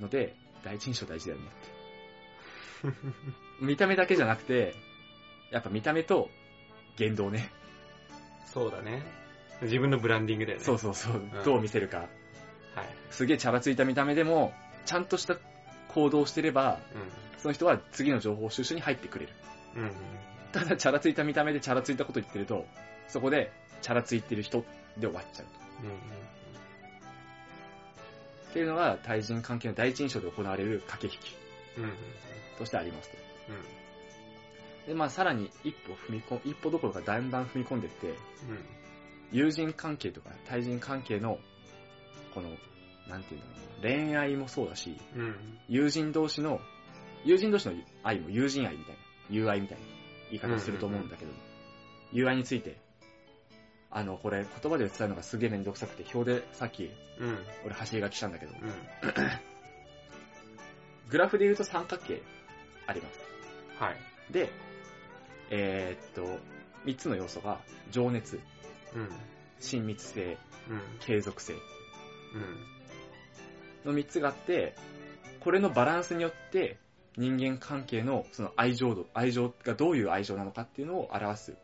[0.00, 2.96] うので、第一印象大事だよねって。
[3.60, 4.74] 見た目だけじゃなくて、
[5.50, 6.30] やっぱ見た目と
[6.96, 7.50] 言動ね。
[8.46, 9.02] そうだね。
[9.62, 10.64] 自分のブランディングだよね。
[10.64, 11.98] そうそうそう、んどう見せるか。
[11.98, 12.08] はい。
[13.10, 14.52] すげえチャラついた見た目でも、
[14.84, 15.36] ちゃんとした
[15.88, 16.80] 行動をしてれば、
[17.38, 19.32] その人は次の情報収集に入ってくれる。
[19.76, 19.82] うん。
[19.84, 19.92] うん。
[20.52, 22.66] ただ、チャラついた見た目でチャラついたこと言ってると、
[23.08, 24.64] そこで、チャラついてる人
[24.96, 25.52] で終わっちゃうと。
[25.84, 26.41] うん。
[28.52, 31.36] っていうのが、対人関係の第一印象で行われる駆け引き
[31.78, 31.84] うん。
[31.84, 31.90] うん。
[32.58, 33.16] としてありますと。
[34.84, 34.88] うん。
[34.88, 38.16] で、まあ、さらに一歩踏み込一歩どころかだんだん踏み込んでいって、うん。
[39.30, 41.38] 友人関係とか対人関係の、
[42.34, 42.50] この、
[43.08, 45.58] なんていうのかな、恋愛もそうだし、うん。
[45.68, 46.60] 友人同士の、
[47.24, 49.84] 友人同士の愛も友人愛みたいな、友愛みたいな
[50.30, 51.32] 言い方をすると思うんだけど、
[52.12, 52.76] 友愛について、
[53.94, 57.38] あの、これ言葉で伝えるのがすげえめんどくさくて、表でさっきうん。
[57.64, 58.68] 俺走り書きしたんだけど、うん。
[61.10, 62.22] グラフで言うと三角形
[62.86, 63.20] あります。
[63.78, 64.32] はい。
[64.32, 64.50] で、
[65.50, 66.38] えーっと、
[66.84, 68.40] 三つの要素が、情熱、
[68.94, 69.08] うん。
[69.60, 70.38] 親密性、
[70.70, 70.80] うん。
[71.00, 71.60] 継続性うん。
[73.84, 74.74] の三つがあって、
[75.40, 76.78] これのバランスによって、
[77.18, 81.56] 人間関係のその愛情度、愛情がどういう愛情なのかっていうのを表す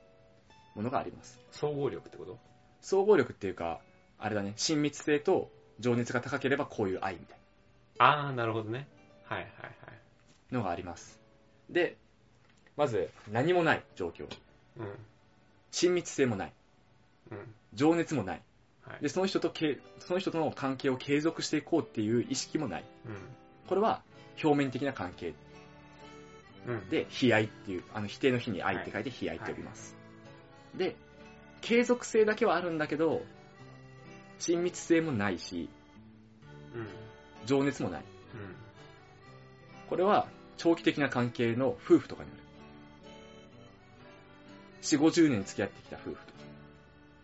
[0.79, 1.41] ものがあります。
[1.51, 2.39] 総合力ってこと？
[2.81, 3.81] 総合力っていうか、
[4.17, 7.39] あれだね、親密性と情熱が高ければこういう愛みたい
[7.99, 8.87] ああ、なるほどね。
[9.25, 9.73] はいはいはい。
[10.53, 11.19] なのがあります。
[11.69, 11.97] で、
[12.77, 14.29] まず何もない状況。
[14.79, 14.87] うん。
[15.73, 16.53] 親密性もない。
[17.33, 17.39] うん。
[17.75, 18.43] 情熱もない。
[18.83, 19.03] はい。
[19.03, 22.85] で、その人とけ、その人との関係を継続していこうっていう意識もない。
[23.67, 24.03] これは
[24.41, 25.35] 表面的な関係
[26.69, 26.75] うん。
[26.75, 26.89] うん。
[26.89, 29.98] で、悲愛っていう、あの否定の日に愛って書いて悲愛って呼びます。
[30.75, 30.97] で、
[31.61, 33.23] 継続性だけはあるんだけど、
[34.39, 35.69] 親密性もないし、
[36.75, 36.87] うん。
[37.47, 38.03] 情熱もない。
[38.03, 38.07] うん。
[39.89, 42.43] これは長期的な関係の夫婦とかになる。
[44.83, 46.23] 4、50年付き合ってきた夫婦とか、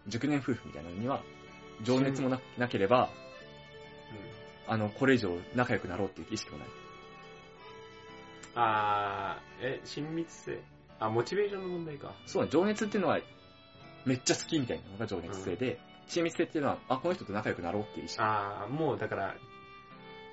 [0.09, 1.23] 熟年夫婦みたいなのには、
[1.83, 3.11] 情熱もななければ、
[4.67, 6.69] あの、これ以上仲良くなろうっていう意識もない。
[8.57, 10.61] あー、え、親密性？
[11.01, 12.15] あ、モチベーションの問題か。
[12.27, 13.19] そうだ、情熱っていうのは、
[14.05, 18.21] めっちゃ好きみたいなのが情熱性で、親密性っていうのは、あ、この人と仲良くなろうっていう意識。
[18.23, 19.35] あー、もうだから、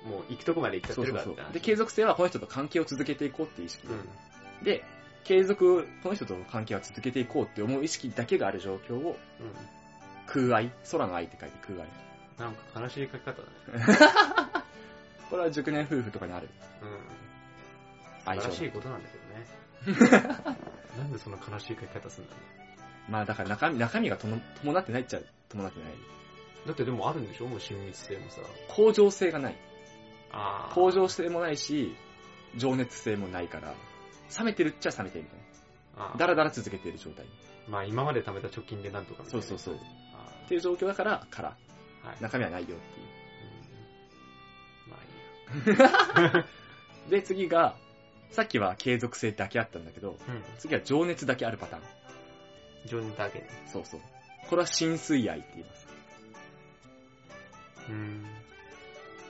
[0.04, 1.24] もう行くとこまで行っちゃっそうそうそう。
[1.24, 4.64] てるからって話で、継続性はこの人と関係を続けていこうっていう意識うん。
[4.64, 4.84] で、
[5.24, 9.52] 継続、この人との関係は続けていこうって思う意識だけがある状況を、うん。
[10.26, 11.88] 空愛空の愛って書いて空愛。
[12.38, 14.64] なんか悲しい書き方だね。
[15.30, 16.48] これは熟年夫婦とかにある
[16.82, 16.98] うん。
[18.24, 20.32] 相性悲しいことなんだけどね。
[20.98, 22.61] なんでそんな悲しい書き方するんだろ
[23.08, 25.92] まあだから中身、中身がとも伴ってないっちゃ伴ってない。
[25.92, 26.68] う。
[26.68, 27.46] だってでもあるんでしょ？
[27.46, 28.40] もう親密性もさ。
[28.68, 29.56] 向上性がない。
[30.30, 30.74] あー。
[30.74, 31.94] 向上性もないし、
[32.56, 33.74] 情熱性もないから、
[34.38, 35.38] 冷めてるっちゃ冷めてるみたい
[36.10, 36.16] な。
[36.16, 37.26] だらだら続けてる状態。
[37.68, 39.78] まあ今まで貯めた貯金でなんとかそうそうそう。
[40.14, 42.16] あっていう状況だから、から、ーはい。
[42.22, 43.06] 中身はないよっていう。
[45.66, 46.46] うんまあいいや。
[47.10, 47.76] で、次が、
[48.30, 50.42] さっきは継続性だけあったんだけど、うん。
[50.58, 51.82] 次は情熱だけあるパターン。
[52.86, 53.48] 情熱だけね。
[53.66, 54.00] そうそう。
[54.48, 55.88] これは浸水愛って言います。
[57.88, 58.26] うん。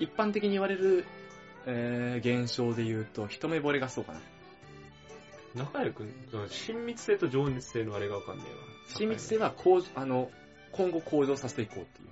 [0.00, 1.04] 一般的に言われる、
[1.66, 4.20] えー、現象で言うと、一目惚れがそうかな。
[5.54, 8.56] 仲良く、その親密性と情熱性のあれがわかんねえわ。
[8.96, 10.30] 親密性は向上、あの、
[10.72, 12.08] 今後向上させていこうっていう。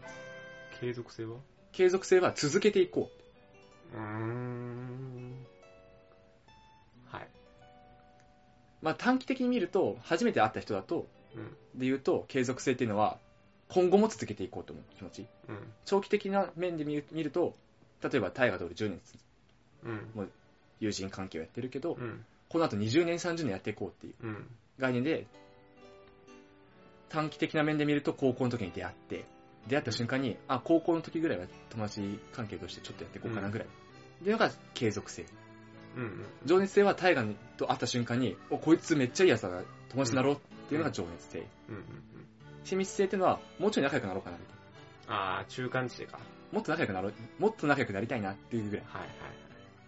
[0.81, 1.39] 継続性は？
[1.73, 3.11] 継続性は続けていこ
[3.95, 3.97] う。
[3.97, 5.47] うーん。
[7.07, 7.29] はい。
[8.83, 11.20] まあ短期的に見ると、初めて会った人だと、うん。
[11.75, 13.19] で言うと、継続性っていうのは、
[13.69, 15.27] 今後も続けていこうと思う気持ち。
[15.49, 15.73] うん。
[15.85, 17.55] 長期的な面で見る見ると、
[18.03, 19.01] 例えば大河と俺10年
[19.85, 20.31] うん。
[20.81, 22.25] 友人関係をやってるけど、うん。
[22.49, 24.47] この後20年30年やっていこうっていううん。
[24.79, 25.27] 概念で、
[27.09, 29.25] 短期的な面で見ると高校の時に出会って、
[29.69, 33.69] 出会った瞬間に、あ、高校の時ぐらいは友達関係としてちょっとやっていこうかなぐらい。
[33.69, 33.71] っ
[34.23, 35.27] ていうのが継続性。
[35.97, 36.25] うん。
[36.45, 40.39] 情熱性は大河と会った瞬間に、お、こいつめっちゃいいやつだな、友達になろうっ
[40.71, 41.47] ていうのが情熱性。
[41.69, 41.75] うん。
[41.75, 41.85] うん。
[42.65, 44.57] 親密性っていうのは、もうちょい仲良くなろうかなみたい
[45.09, 45.39] な。
[45.39, 46.21] あー、中間地点か。
[46.53, 49.17] もっと仲良くなろう、もっと仲良くなりたいなっていうぐらい、はいはいはい。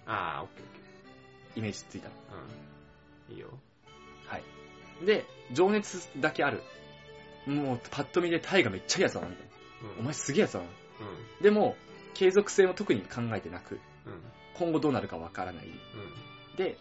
[0.06, 0.72] あー、オッケーオッ
[1.54, 2.08] ケイメージついた。
[2.08, 2.10] ー。
[3.30, 3.34] うん。
[3.34, 3.48] いいよ。
[4.26, 5.06] はい。
[5.06, 6.62] で、情熱だけある。
[7.46, 9.90] もう、パッと見でタイがめっちゃいいやつだな、みたいな。
[9.94, 10.00] うん。
[10.00, 10.64] お前すげえやつだな。
[10.64, 11.42] うん。
[11.42, 11.76] でも、
[12.14, 14.22] 継続性も特に考えてなく、うん。
[14.54, 15.66] 今後どうなるかわからない。
[15.66, 16.56] うん。
[16.56, 16.76] で、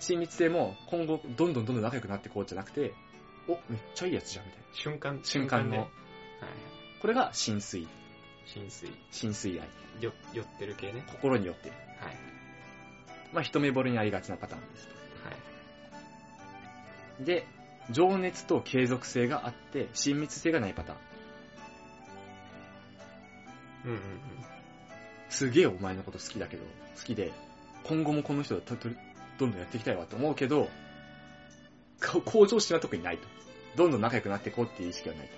[0.00, 2.92] 親密性も今後どんどんどんどん仲良くなっていこうじゃなくて、
[3.48, 4.66] お、めっちゃいいやつじゃん、みたいな。
[4.74, 5.78] 瞬間、瞬間のね。
[5.78, 5.88] はい。
[7.00, 7.86] これが浸水。
[8.46, 8.90] 浸水。
[9.10, 9.68] 浸水愛。
[10.00, 11.04] よ、寄ってる系ね。
[11.06, 11.74] 心によってる。
[12.00, 12.16] はい。
[13.32, 14.88] まあ、一目惚れにありがちなパターンです
[15.24, 15.34] はい。
[17.18, 17.24] と。
[17.24, 17.46] で、
[17.90, 20.98] 情熱と継続性があって、親密性がないパターン。
[23.84, 24.00] うんうん
[25.28, 26.62] すげえお前のこと好きだけど、
[26.96, 27.32] 好きで、
[27.82, 28.76] 今後もこの人と
[29.38, 30.70] どんどんやっていきたいわと思うけど、こ
[32.04, 33.26] 向上心は特にないと。
[33.76, 35.32] どんどん仲良くなっていこうっていう意識はないと。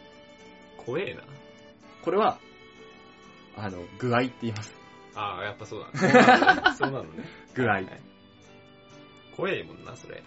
[0.78, 0.84] うん。
[0.84, 1.22] 怖えな。
[2.02, 2.38] これは、
[3.56, 4.72] あの、具合って言います。
[5.14, 6.72] ああ、やっぱそうだね。
[6.76, 7.24] そうなのね。
[7.54, 7.86] 具合はい。
[9.36, 10.22] 怖えもんな、それ。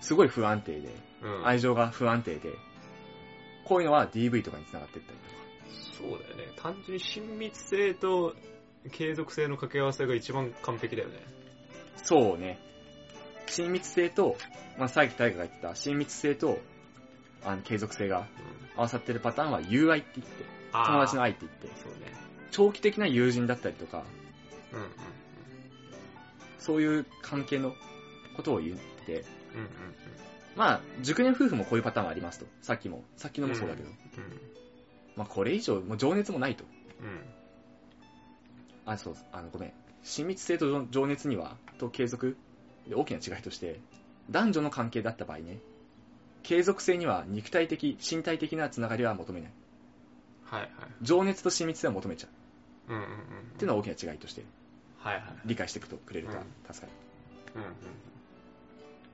[0.00, 0.88] すごい不安定で、
[1.22, 1.46] うん。
[1.46, 2.52] 愛情が不安定で、
[3.64, 5.38] こういうのは DV とかに繋がっていったりとか。
[5.98, 6.52] そうだよね。
[6.56, 8.34] 単純に親密性と
[8.92, 11.20] 継続性の掛け合わせが一番完璧だよね。
[11.96, 12.58] そうね。
[13.50, 14.36] 親密性と、
[14.78, 16.58] まあ、さっき大河が言ってた親密性と、
[17.44, 18.24] あの、継続性がうん。
[18.78, 22.12] 合わさってるパターンは友愛って言って、友達の愛って言って、そうね。
[22.50, 24.04] 長期的な友人だったりとか、
[24.72, 24.88] うんうん
[26.58, 27.72] そういう関係の
[28.36, 29.60] ことを言って、うん。
[29.60, 29.68] うん
[30.54, 32.46] まあ、熟年夫婦もこういうパターンはありますと。
[32.62, 33.88] さっきも、さっきのもそうだけど。
[33.88, 33.94] うん
[35.16, 36.64] まあ、これ以上、もう情熱もないと。
[37.00, 37.06] うん。
[37.06, 37.20] うん。
[38.84, 39.72] あ、そう、あの、ごめん。
[40.02, 42.36] 親密性と情熱には、と継続
[42.88, 43.80] で大きな違いとして、
[44.30, 45.58] 男女の関係だった場合ね、
[46.42, 49.50] 継続性には肉体的、身体的なつながりは求めない。
[50.44, 50.70] はいはい。
[51.02, 52.28] 情熱と親密性は求めちゃ
[52.88, 52.92] う。
[52.92, 53.10] うんうんうん。
[53.10, 53.12] っ
[53.56, 54.44] ていうのは大きな違いとして、
[54.98, 55.24] はいはい。
[55.44, 56.32] 理解していくとくれると
[56.72, 56.92] 助かる。
[57.56, 57.68] うんうん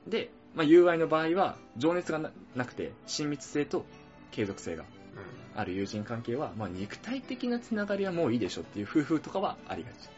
[0.06, 3.86] で、まあ、友愛の場合は、情熱がななくて、親密性と
[4.32, 5.60] 継続性がうん。
[5.60, 10.13] ある友人関係は、まあ、肉体的なつながりはもういいでしょっていう夫婦とかはありがち。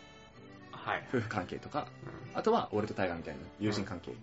[0.86, 1.04] はい。
[1.08, 1.88] 夫婦関係とか、
[2.34, 4.14] うあとは俺とタイガーみたいな友人関係ん。
[4.14, 4.20] うん。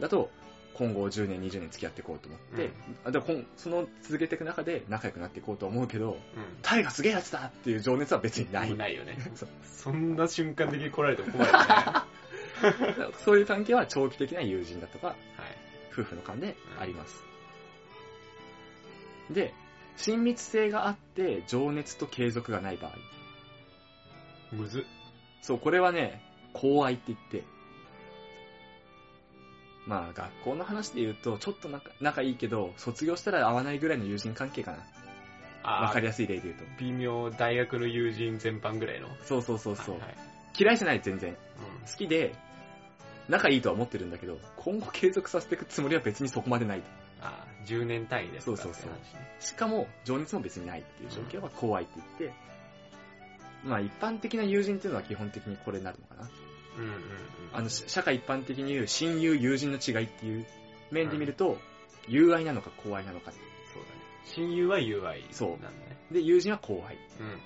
[0.00, 0.30] だと、
[0.74, 2.70] 今後10年、20年付き合っていこうと思って、
[3.04, 6.16] あでこんその続けていく中で仲良くなっていこうと思うけど、うん。
[6.60, 8.76] タイガーすげえやつだっていう情熱は別にない。
[8.76, 9.16] ないよね。
[9.64, 11.64] そんな瞬間的に来られても困るよね。
[11.64, 12.06] は
[13.24, 15.14] そういう関係は長期的な友人だとか、い。
[15.92, 17.24] 夫婦の間であります。
[19.30, 19.54] で、
[19.96, 22.92] 親密性があって、情熱と継続がない場合。
[24.52, 24.84] むずっ。
[25.42, 27.44] そう、これはね、公愛って言って、
[29.86, 34.78] まあ、学校の話で言うと、ちょっと仲仲いいけど、卒業したら会わないぐらいの友人関係かな。
[35.64, 36.64] わあかりやすい例で言うと。
[36.78, 39.08] 微妙、大学の友人全般ぐらいの。
[39.22, 39.94] そうそうそうそう。
[39.96, 41.30] はいはい嫌いじゃない、全然。
[41.30, 41.36] うん
[41.86, 42.34] 好きで、
[43.28, 46.82] 仲いいとは思ってるんだけど、今後継続させていくつもりは別にそこまでない。
[47.20, 48.90] ああ、10年単位ですそうそうそう
[49.40, 52.51] しかも、情熱も別にないっていう状況は公愛って言って、
[53.64, 56.30] まあ一般的な友人っていうのは基本的にこれになるのかな。
[56.76, 56.98] うんうんうん。
[57.52, 60.46] あの、し社会一般的に言う親友、友人の違いっていう
[60.90, 61.58] 面で見ると、
[62.08, 63.30] 友愛なのか公愛なのか。
[63.32, 64.02] そうだね。
[64.24, 65.96] 親友は友愛そうなんだね。
[66.10, 67.38] で、友人は後輩っうんうん。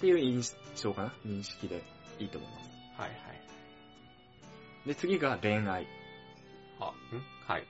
[0.00, 1.82] ていう印象かな認識で
[2.18, 2.70] いいと思います。
[2.98, 4.88] はいはい。
[4.88, 5.86] で、次が恋愛。
[6.80, 6.92] あ、ん？
[7.46, 7.64] はい。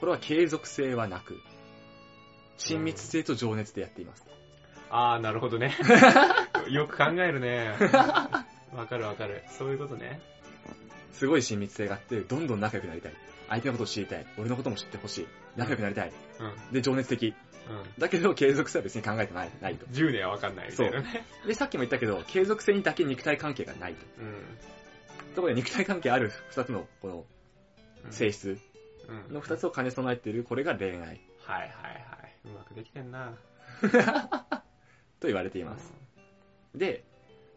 [0.00, 1.40] これは継続性はなく、
[2.58, 4.26] 親密性と情熱でやっています。
[4.90, 5.74] ああ、なるほどね。
[6.68, 7.74] よく考えるね。
[8.74, 9.42] わかるわかる。
[9.48, 10.20] そういうことね。
[11.12, 13.12] すごい親密性があって、どんどん仲良くなりたい。
[13.48, 14.26] 相手のことを知りたい。
[14.36, 15.28] 俺のことも知ってほしい。
[15.56, 16.12] 仲良くなりたい。
[16.40, 16.46] うん。
[16.46, 16.72] うん。
[16.72, 17.34] で、情熱的。
[17.98, 19.86] だけど、継続性は別に考えてないないと。
[19.86, 21.24] 10年はわかんないみたいなね。
[21.46, 24.06] で、さっきも言ったけど、継続性にだけ肉体関係がないと。
[24.20, 24.34] うん。
[25.34, 27.26] ところで肉体関係ある二つの、この、
[28.04, 28.56] うん性質
[29.08, 31.70] うんの二つを兼ね備えている、これが恋愛はいはいはい。
[32.44, 33.32] うまくできてんな。
[35.18, 35.92] と言われています。
[36.76, 37.04] で、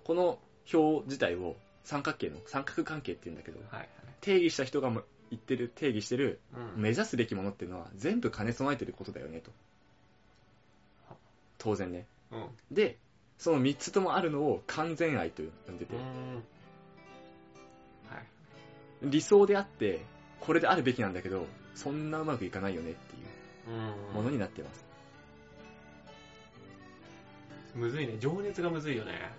[0.03, 0.39] この
[0.71, 3.89] 表自体を三角形の三角関係って言うんだけど、はいはい。
[4.21, 5.03] 定義した人が言
[5.35, 6.39] ってる、定義してる、
[6.75, 6.81] うん。
[6.81, 9.51] 目指すべきものっていうのは全部兼ね備えてることだよねと。
[11.57, 12.05] 当然ね。
[12.31, 12.47] うん。
[12.71, 12.97] で、
[13.37, 15.95] その三つともあるのを完全愛と呼んでて。
[19.01, 20.01] 理想であって、
[20.41, 24.13] これであるべきなんだけど、そんなうまくいかないよねっていううん。
[24.13, 24.88] ものになってます。
[27.75, 28.17] むずいね。
[28.19, 29.31] 情熱がむずいよね。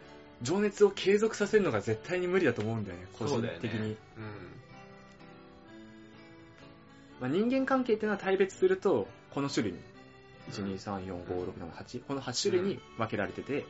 [0.43, 3.89] 情熱を継続させるのが絶対に無理だと思うんだよね、個人そうだよね的に。
[3.89, 3.97] うん。
[7.21, 9.79] まあ、人間関係っていうのは大別すると、この種類に、
[10.51, 13.67] 1、2、3、4、5、6、7、8、この8種類に分けられてて、うんうん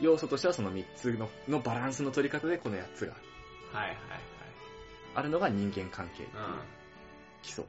[0.00, 3.14] 要素としてはその3つののバランスの取り方でこの8つが
[3.72, 3.78] うん。
[3.78, 4.20] はいはいはい。
[5.14, 6.44] あるのが人間関係っていううん。
[6.44, 6.58] うん。
[7.42, 7.64] 基礎。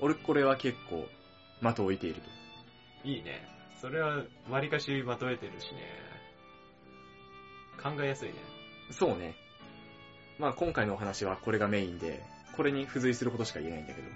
[0.00, 1.06] 俺これは結構
[1.60, 3.08] 的を置いていると。
[3.08, 3.57] いいね。
[3.80, 5.80] それは、わりかしまとめてるしね。
[7.82, 8.34] 考えやすいね。
[8.90, 9.34] そうね。
[10.38, 12.22] まあ今回のお話はこれがメインで、
[12.56, 14.08] これに付随することしか言えないんだけど、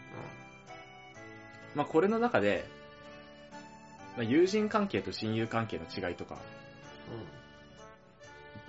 [1.75, 2.67] まあこれの中で、
[4.17, 6.39] まあ、友人関係と親友関係の違いとか、
[7.09, 7.19] うん。
[7.19, 7.25] うん。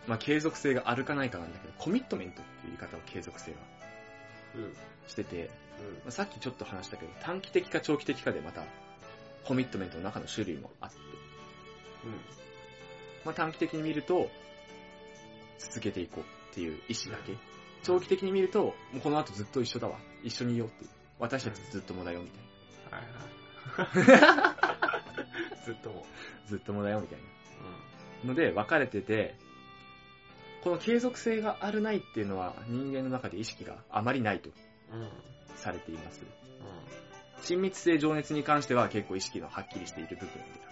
[0.08, 3.58] まあ継続性があるかないかなんだけど、コミットメントっていう言い方を継続性は
[4.56, 4.64] うん。
[4.66, 4.74] うん。
[5.08, 5.50] してて、
[6.04, 8.64] まあ、さっきちょっと話したけど、短期的か長期的かでまた、
[9.46, 10.96] コミットメントの中の種類もあって、
[13.26, 14.30] まあ、短期的に見ると、
[15.60, 17.34] 続けていこうっていう意思だけ。
[17.84, 19.98] 長期的に見ると、もうこの後ずっと一緒だわ。
[20.24, 20.90] 一緒にいようっていう。
[21.20, 23.08] 私たちずっともだよみたいは
[23.88, 24.54] いは
[25.54, 25.58] い。
[25.66, 25.96] ずっとも。
[25.96, 26.02] な。
[26.48, 27.20] ずっともだよみたい
[28.24, 28.30] うな。
[28.30, 29.36] ので、分かれてて、
[30.64, 34.54] この継続性があるないっていうのは人間の中で意識があまりないとん。
[34.94, 35.10] うん。
[35.56, 36.22] されています。
[36.22, 37.13] う
[37.44, 40.72] 親密性、情熱に関しては結構意識がはっきりしている部分であっ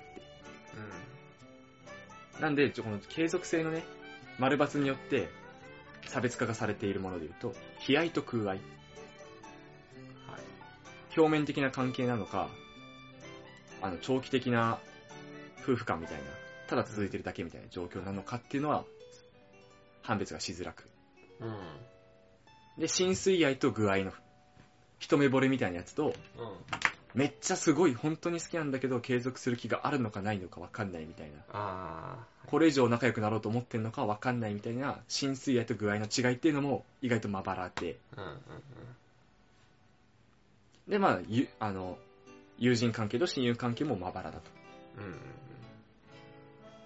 [2.36, 2.42] て。
[2.42, 3.84] なんで、ちょこの継続性のね、
[4.40, 5.30] 丸抜によって
[6.08, 7.54] 差別化がされているもので言うと、
[7.88, 8.46] 悲哀と空愛。
[8.46, 8.50] ん。
[8.50, 8.62] はい。
[11.18, 12.50] 表面的な関係なのか、
[13.82, 14.80] あの、長期的な
[15.62, 16.24] 夫婦間みたいな、
[16.68, 18.86] ただ続いてるだけみたいな状況なのかっていうのは、
[20.02, 20.90] 判別がしづらく。
[21.40, 22.82] うん。
[22.82, 24.14] で、浸水愛と具合の、
[25.02, 26.14] 一目惚れみたいなやつと、うん。
[27.14, 31.40] めっちゃすごい本当に好きなんだけど継続する気があるのかないのかわかんないみたいな。
[31.52, 38.22] あこれ以上仲良くなろうと思ってんのかわかんないみたいな、浸水愛と具合の違いっていうのも意外とまばらで、あ。
[38.22, 38.38] うんうん
[40.88, 41.98] で、まあ、ゆあの、
[42.58, 44.52] 友人関係と親友関係もまばらだと。
[44.98, 45.04] うん。
[45.06, 45.18] うん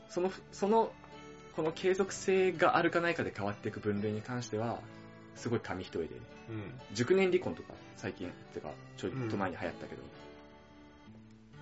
[0.09, 0.93] その、その、
[1.55, 4.79] この継続性があるかないかで変わっていく分類に関しては、
[5.35, 6.15] すごい紙一重で、
[6.49, 6.55] うん。
[6.55, 6.71] うん。
[6.93, 10.01] 熟年離婚とか最近、てか、ちょいと前に流行ったけど、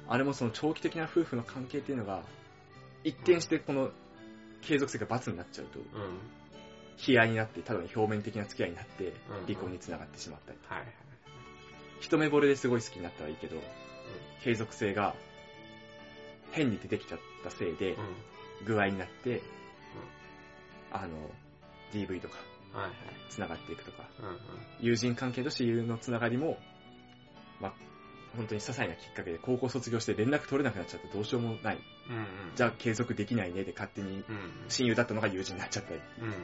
[0.08, 2.24] あれもその長期的な夫婦の関係っていうのが、
[3.04, 3.92] 一転してこの
[4.62, 5.86] 継続性が罰になっちゃうと、うん。
[7.14, 9.10] 悲哀になって、ただの表面的な付き合いになってう
[9.44, 10.60] ん、離婚につながってしまったり。
[10.68, 10.88] はいはい。
[12.00, 13.56] 一目惚れですごい好きになったはいいけど、
[14.44, 15.16] 継続性が
[16.52, 18.66] 変に出てきちゃったせいでう、ん。
[18.66, 19.42] 具合になって、
[20.92, 21.18] あの、
[21.94, 22.53] DV とか、うん。
[22.74, 22.94] はいはい。
[23.30, 24.38] 繋がっていくとか、うんうん。
[24.80, 26.58] 友人関係と親友のつながりも、
[27.60, 27.74] まあ、
[28.36, 31.80] 本当に些細なきっかけで高校卒業して連絡取れなくなっちゃってどうしようもない。
[32.10, 32.26] うんうん。
[32.56, 34.24] じゃあ継続できないねで勝手に。
[34.70, 36.02] 親友だったのが友人になっちゃったり。
[36.20, 36.40] うんうんうん。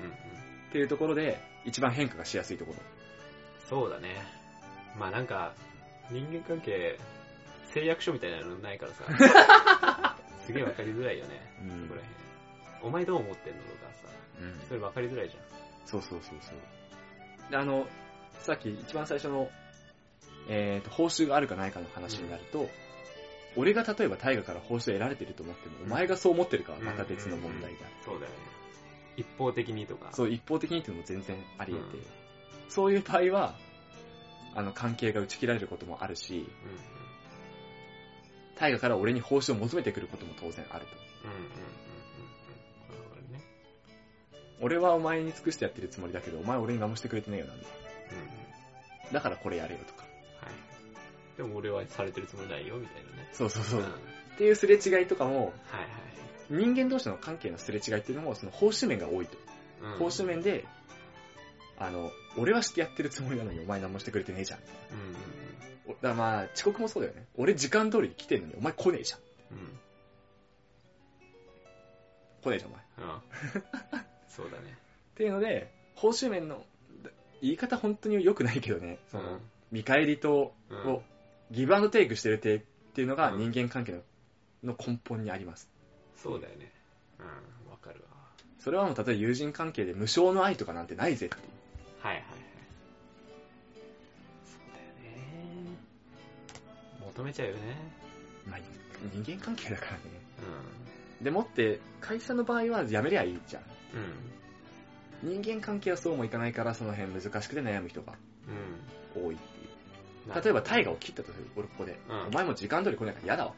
[0.69, 2.79] っていうところで、一番変化がしやすいところ。
[3.69, 4.23] そうだね。
[4.97, 5.53] まあなんか、
[6.11, 6.97] 人間関係、
[7.73, 10.15] 誓約書みたいなのないからさ、
[10.45, 11.41] すげえわかりづらいよね。
[11.63, 12.87] うんここら辺。
[12.87, 14.07] お前どう思ってんのとかさ、
[14.41, 15.43] うんそれわかりづらいじゃん。
[15.85, 17.51] そうそうそうそう。
[17.51, 17.87] で、あの、
[18.41, 19.49] さっき一番最初の、
[20.47, 22.69] えっ、と、報酬があるかないかの話になると、
[23.55, 27.79] 俺が例えば大河から報酬得られてると思っても、お前がそう思ってるかはまた別の問題だ。
[28.05, 28.37] そうだよね。
[29.17, 30.11] 一方的にとか。
[30.13, 32.03] そう、一方的にっていうのも全然あり得て、うん
[32.69, 33.55] そういう場合は、
[34.53, 36.47] あの、関係が打ち切られることもあるし、うんうん。
[38.55, 40.91] 大河から俺に報酬を求めてくることも当然あると。
[41.25, 41.98] うんうんうん
[44.61, 47.67] 俺はお前に尽くしてやってるつもりだけど、お前俺に何もしてくれてねえよなんだ。
[48.11, 49.13] うんうん。
[49.13, 50.03] だからこれやれよとか。
[50.41, 51.37] はい。
[51.37, 53.29] でも俺はされてるつもりないよ、みたいなね。
[53.33, 53.79] そうそうそう。
[53.81, 53.91] んはい
[54.39, 55.87] っていうすれ違いとかも、はい。
[56.49, 59.37] 人間同士の関係のすれ違いっていうのも、その報酬面が多いと。
[59.83, 60.65] うん報酬面で、
[61.77, 64.59] あの、俺はしてやってるつもりなのにお前何もしてくれてねえじゃん。
[64.59, 64.65] うん
[65.09, 65.15] うん
[65.87, 67.25] おだからまあ、遅刻もそうだよね。
[67.35, 69.19] 俺時間通りに来てんのにお前来ねえじゃん。
[69.51, 69.57] うん。
[69.57, 69.79] うん。
[72.43, 72.81] 来ねえじゃんお前。
[72.81, 73.99] っうん。
[74.29, 74.77] そうだね。
[75.15, 76.65] ていうので、報酬面の、
[77.41, 79.39] 言い方本当に良くないけどね、その、
[79.71, 80.87] 見返りと、うん。
[80.93, 81.03] を、
[81.51, 82.59] ギブアンドテイクしてる手っ
[82.93, 84.01] ていうのがうん人間関係の
[84.63, 85.69] の根本にあります。
[86.15, 86.71] そうだよね。
[87.19, 87.71] うん。
[87.71, 88.17] わかるわ。
[88.59, 91.41] それはもう例えば友人関係で無償の愛とかなんてないぜっていう。
[92.01, 92.39] はいはいはい。
[94.43, 95.77] そうだよね。
[97.05, 97.61] 求めちゃうよね。
[98.45, 98.59] まあ、
[99.13, 99.97] 人間関係だからね。
[101.21, 103.63] うでもって、会社の場合はやめりゃいいじゃん。
[103.97, 105.41] ん。
[105.41, 108.13] 人間関係はそうもいかないからその辺難しくて悩む人が
[109.15, 109.23] うん。
[109.23, 109.63] 多いってい
[110.27, 110.33] う。
[110.35, 110.41] うん。
[110.43, 111.99] 例えば大河を切ったとする、俺ここで。
[112.09, 113.53] うんお前も時間通り来ないから嫌だわ。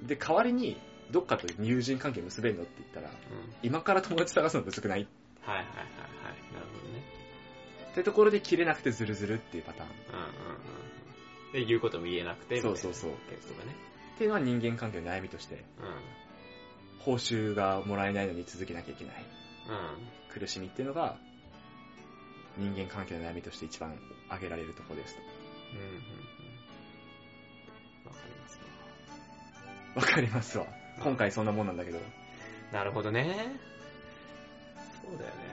[0.00, 0.06] うん。
[0.06, 0.80] で、代わりに、
[1.10, 3.14] どっかと友人関係結べんのって言ったら、うん。
[3.62, 5.02] 今から友達探すのむずくない？
[5.02, 5.06] っ
[5.42, 5.84] はいはいはいはい。
[6.54, 7.02] なるほどね。
[7.94, 9.90] てところで切れなくてズルズルっていうパターン。
[9.90, 11.52] っうんうんうんうん。
[11.52, 13.74] で、言うことも言えなくて、そうそうそうケースとかね。
[14.18, 15.58] ていうのは人間関係の悩みとして、う
[17.00, 19.24] 報酬がもらえないのに続けなきゃいけない。
[19.72, 19.74] ん。
[19.74, 20.40] うん。
[20.40, 21.16] 苦しみっていうのが、
[22.56, 23.98] 人間関係の悩みとして一番
[24.28, 25.20] 挙げられるところですと。
[25.74, 25.94] うんうんうん。
[28.06, 28.58] わかります
[29.96, 30.02] わ。
[30.02, 30.66] わかりますわ。
[31.02, 31.98] 今回そんなもんなんだけど。
[32.72, 33.58] なるほどね。
[35.02, 35.44] そうだよね。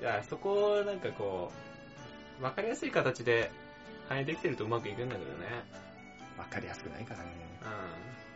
[0.00, 1.50] いや、そこをなんかこ
[2.40, 3.50] う、わかりやすい形で
[4.08, 5.46] 反映できてるとうまくいくんだけどね。
[6.36, 7.30] わかりやすくないからね。
[7.62, 8.33] う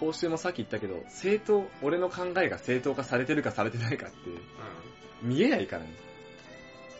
[0.00, 4.32] 報酬もさっき言ったけど、正当、俺の考えが正当化されてるかされてないかって、ん。
[4.32, 5.36] うん。
[5.36, 5.90] 見えないからね。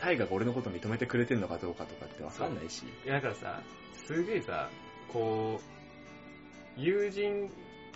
[0.00, 2.84] タイガが俺のこと認めてくれてんのかどうかとかってわかんないし。
[3.04, 3.60] いや、だからさ、
[4.06, 4.70] すげえさ、
[5.12, 5.60] こ
[6.76, 7.50] う、友人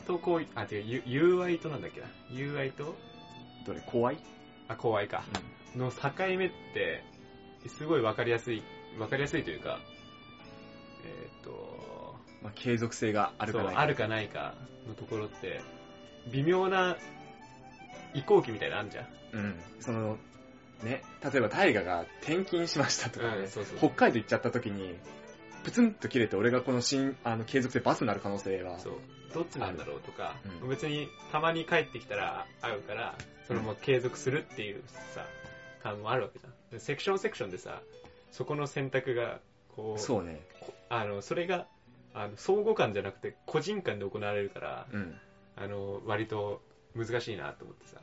[0.06, 2.08] とこう、あ、違う、友友愛となんだっけな？
[2.32, 2.96] 友愛と、
[3.64, 3.80] どれ？
[3.86, 4.18] 怖い？
[4.66, 5.22] あ、公愛か。
[5.76, 7.04] の境目って、
[7.68, 8.62] すごいわかりやすい、
[8.98, 9.78] わかりやすいというか、
[11.04, 11.91] えーっと、
[12.42, 14.54] まあ、継続性があるかないそうあるかないか
[14.88, 15.60] のところって、
[16.30, 16.96] 微妙な
[18.14, 19.06] 移行期みたいなのあんじゃん。
[19.32, 19.54] うん。
[19.80, 20.18] その、
[20.82, 24.96] ね、例えばタイガが転勤しましたとかね、うんそうそう北海道行っちゃった時に、
[25.62, 28.94] プツンと切れて俺がこの新、あの、継続性バスになる可能性は、そう。
[29.32, 33.14] どっちなんだろうとか、うん別にたまに帰ってきたら会うから、
[33.46, 34.82] それも継続するっていう
[35.14, 35.24] さ、
[35.82, 36.78] 感もあるわけじゃんで。
[36.78, 37.82] セクションセクションでさ、
[38.30, 39.40] そこの選択が、
[39.74, 40.40] こう、そうね。
[40.60, 41.66] こあの、それが、
[42.14, 45.18] あの、相互間じゃなくて個人間で行われるから、うん。
[45.56, 46.62] あの、割と
[46.94, 48.00] 難しいなと思ってさ。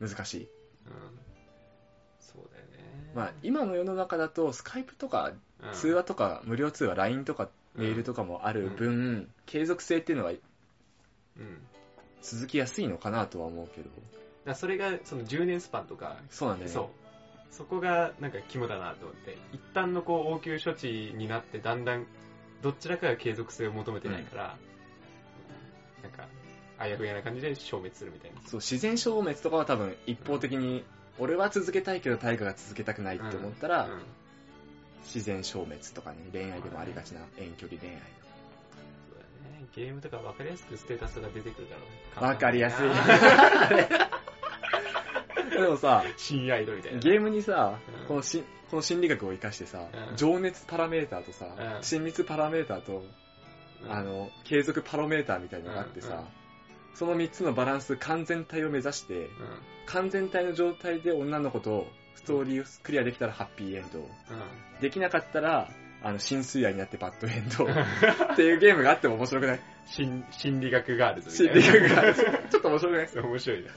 [0.00, 0.48] 難しい。
[0.86, 1.18] うん。
[2.20, 3.12] そうだよね。
[3.14, 5.40] まあ、今の世の中だと、スカイプとか、うん
[5.72, 10.38] 通話とか、無料通話、LINE とか、メールとかもある分、継続性っていうのはうん。
[12.22, 13.90] 続きやすいのかなとは思うけど。
[14.46, 16.74] だそれが、その10年スパンとか、そうなんだよね。
[16.74, 16.88] そう。
[17.50, 22.06] そこがなんか肝だなと思って、一旦のこう応急処置になってだんだん
[22.62, 24.56] どちらかが継続性を求めてないから、
[26.02, 26.26] なんか、
[26.78, 28.40] あやふやな感じで消滅するみたいな。
[28.42, 30.84] そう、自然消滅とかは多分一方的に、
[31.18, 34.02] 俺は続けたいけど大河が続けたくないって思ったら、うん。
[35.04, 37.96] 自然消滅とかね、恋愛でもありがちな遠距離恋愛。
[37.96, 39.66] そうだね。
[39.74, 41.82] ゲームとか分かりやすくステータスが出てくるだろ
[42.18, 42.28] うね。
[42.28, 44.10] わかりやすい簡
[45.58, 46.98] でもさ、単な新アイドルみたいな。
[46.98, 50.16] ゲームにさうん、このしこの心理学を活かしてさ、うん。
[50.16, 51.82] 情熱パラメーターとさ、うん。
[51.82, 53.02] 親密パラメーターと、
[53.84, 53.92] うん。
[53.92, 56.24] あの、継続パロメーターみたいなのがあってさ、
[56.94, 59.28] その3つのバランス完全体を目指して、う
[59.86, 64.06] 完全体の状態で女の子とストーリーをクリアできたらハッピーエンド。
[64.80, 65.68] できなかったら、
[66.02, 67.64] あの、浸水愛になってバッドエンド。
[68.32, 69.60] っていうゲームがあっても面白くない？
[69.86, 71.78] 心心理学ガールズ心みたいな。
[71.78, 72.14] 理学がある。
[72.50, 73.70] ちょっと面白くない面白いな。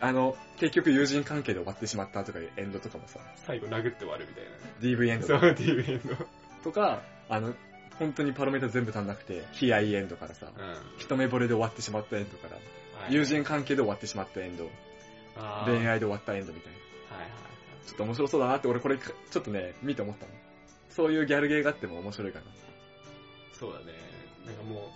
[0.00, 4.44] あの、結局友人関係で終わってしまったとかいうエンドとかもさ、最後殴って終わるみたい
[4.80, 5.26] DV エンな。
[5.26, 6.26] ドそう、DV の。
[6.62, 7.54] とか、あの、
[7.98, 10.74] 本当にパロメータ全部足んなくて、悲哀エンドからさ、うん。
[10.98, 12.64] 一目惚れで終わってしまったエンドから、はい
[13.08, 14.70] 友人関係で終わってしまったエンド、
[15.34, 16.72] あー恋愛で終わったエンドみたい
[17.10, 17.16] な。
[17.16, 17.30] はいはい
[17.86, 20.32] ちょっと面白そうだなって俺これちょっとね、見て思ったの。
[20.90, 22.44] そういうギャルゲーがあっても面白いかな。
[23.52, 24.09] そうだね。
[24.46, 24.90] なんかも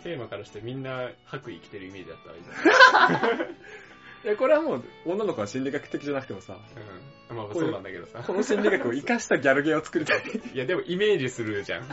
[0.00, 3.46] う、テーマからしてみんな白衣着てるイメージだったわ、今。
[4.22, 6.58] いや、これはもう女の子は心理学的じゃなくてもさ、
[7.30, 7.36] うん。
[7.36, 8.22] まあまあそうなんだけどさ。
[8.26, 10.22] この心理学を活かしたギャルゲーを作りたい。
[10.54, 11.88] いやでもイメージするじゃん。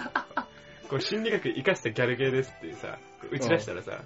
[0.89, 2.99] こう心理学活かしたギャルゲーですってさ、
[3.32, 4.03] 打ち出したらさ、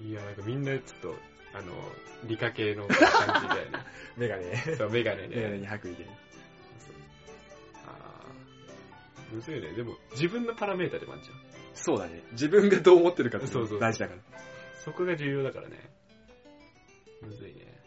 [0.00, 1.16] いやなんかみんなちょっと、
[1.54, 1.72] あの、
[2.24, 3.78] 理科系の感じだよね。
[4.16, 4.56] メガネ。
[4.76, 5.58] そう、メガネメガネね。
[5.58, 6.08] に白衣で。
[7.86, 9.72] あーむずいね。
[9.72, 11.43] でも自分のパラメータでもあるじゃん。
[11.74, 12.22] そうだね。
[12.32, 14.20] 自分がどう思ってるかってそうそう大事だから。
[14.84, 15.78] そこが重要だからね。
[17.22, 17.80] むずいね。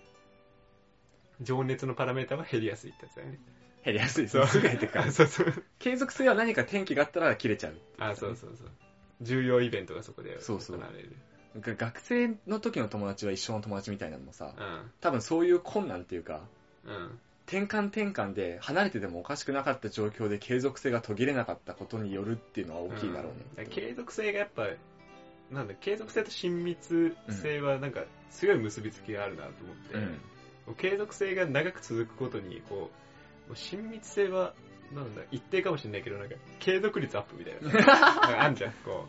[1.42, 3.40] 情熱のパラメータは減りやすいってやつだよね。
[3.86, 4.28] 減りやすい。
[4.28, 5.12] そうすぐ減ってくからあ。
[5.12, 5.64] そうそう。
[5.80, 7.76] 継続性は何か転機があったら切れちゃう。
[8.00, 8.70] あ、そうそうそう。
[9.22, 11.16] 重要イベントがそこでそうそう行われる。
[11.54, 14.92] なんか学生の時の友達は一生の友達みたいなのもさ、うん。
[15.02, 16.48] 多分そういう困難っていうか、
[16.86, 17.20] うん。
[17.48, 23.40] 転換転換で離れててもおかしくなかった状況で継続性が途切れなかったことによるっていうのは大きいだろうね。
[23.54, 24.68] んだから継続性がやっぱ、
[25.50, 29.94] なんだ、継続性と親密性はなんか強い結びつきがあるなと思って、
[30.68, 30.76] うん。
[30.76, 32.92] 継続性が長く続くことに、こ
[33.50, 34.54] う、親密性は、
[34.94, 37.72] なんだ、一定かもしれないけど、なんか、継続率アップみたいな。
[38.28, 39.08] なあんじゃん、こ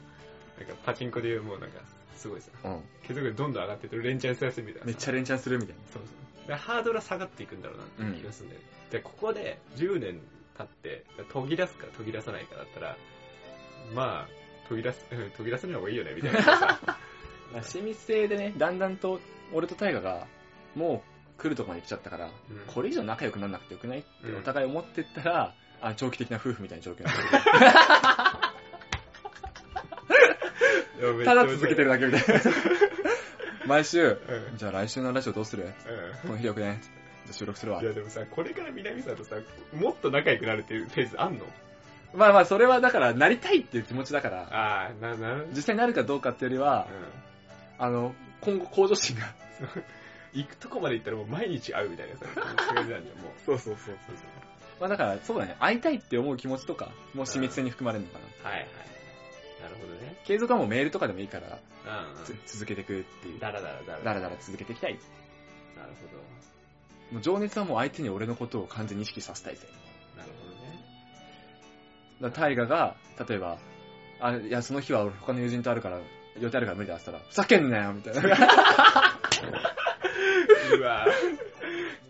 [0.57, 1.81] う、なんかパチンコでいうもうなんか、
[2.15, 2.83] すごいさ、うん。
[3.03, 4.87] 継続率どんどん上がってって、連チャンすいみたいなさ。
[4.87, 5.83] めっちゃ連チャンするみたいな。
[5.93, 6.28] そうそう。
[6.57, 8.67] ハードルは下がっていくんだろうなって気がするんだよね。
[8.91, 10.21] で、ここで10年
[10.57, 12.97] 経って、途切らすか途切らさないかだったら、
[13.95, 14.29] まあ、
[14.69, 16.79] 途切らす、う ん途切らさない方がいいよね、みたいなさ。
[17.53, 19.21] まあ親密性でね、だんだんと
[19.53, 20.27] 俺とタイガが、
[20.75, 21.03] も
[21.39, 22.33] う来るとこまで来ちゃったから、うん
[22.67, 27.23] これ以上仲良くならなくてよくないってうんお互い思ってったら、あ長期的な夫婦みたいな状況になって
[31.01, 32.41] る ただ続けてるだけみたいな。
[33.69, 34.19] 毎週、
[34.51, 34.57] うん。
[34.57, 35.65] じゃあ来週のラジオどうする？
[35.65, 35.73] う
[36.27, 36.81] この日よくね。
[36.83, 37.85] じゃあ収録するわん。
[37.85, 37.87] い。
[37.87, 39.37] や、でもさ、これから南さんとさ、
[39.73, 41.45] もっと仲良くなるっていうフェーズあんの？
[42.15, 45.51] まあまあ、それはだから、なりたいっていう気持ちだから、ああ、な、な、うん。
[45.55, 46.89] 実際になるかどうかっていうよりは、
[47.79, 49.27] あの、今後向上心が。
[50.33, 52.25] 行くとこまで行ったらもう毎日会うみたいなさ、
[52.75, 53.33] 感じなんじゃん、もう。
[53.45, 54.17] そうそうそうそう。
[54.81, 58.51] まあだから、そうだね、会いたいって思う気持ちとか、もう親密性に含まれるのかな。
[58.51, 58.69] はいはい。
[59.81, 60.17] ほどね。
[60.25, 61.59] 継続はもうメールとかでもいいから、
[62.17, 63.41] うん、つ続けていくっていう。
[63.41, 64.01] だらだらだら。
[64.01, 64.95] だらだら続けていきたい。
[65.77, 66.23] なるほど。
[67.13, 69.67] もう情熱はもう相手に俺のことを完全に意識させたいぜ。
[70.17, 70.85] なるほどね。
[72.21, 72.97] だから大河が、
[73.29, 73.59] 例えば、
[74.21, 76.01] あ、いや、その日は俺他の友人とあるから、
[76.39, 78.21] 予定あるから無理だって言ったら、ふざけんなよみたいな。
[80.77, 81.07] うわ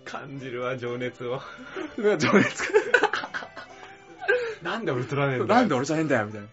[0.04, 1.40] 感じるわ、情熱を。
[2.18, 2.78] 情熱か。
[4.62, 6.48] なんでウルトラネンだなんで俺じゃねえんだよみたいな。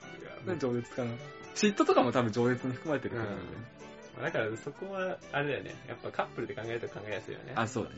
[0.57, 1.11] 情熱かな。
[1.55, 5.75] 嫉妬とかも多分情熱に含まれてると思うんだからそこは、あれだよね。
[5.87, 7.53] やっぱカップルで考えると考えやすいよね。
[7.55, 7.95] あ、そうだね。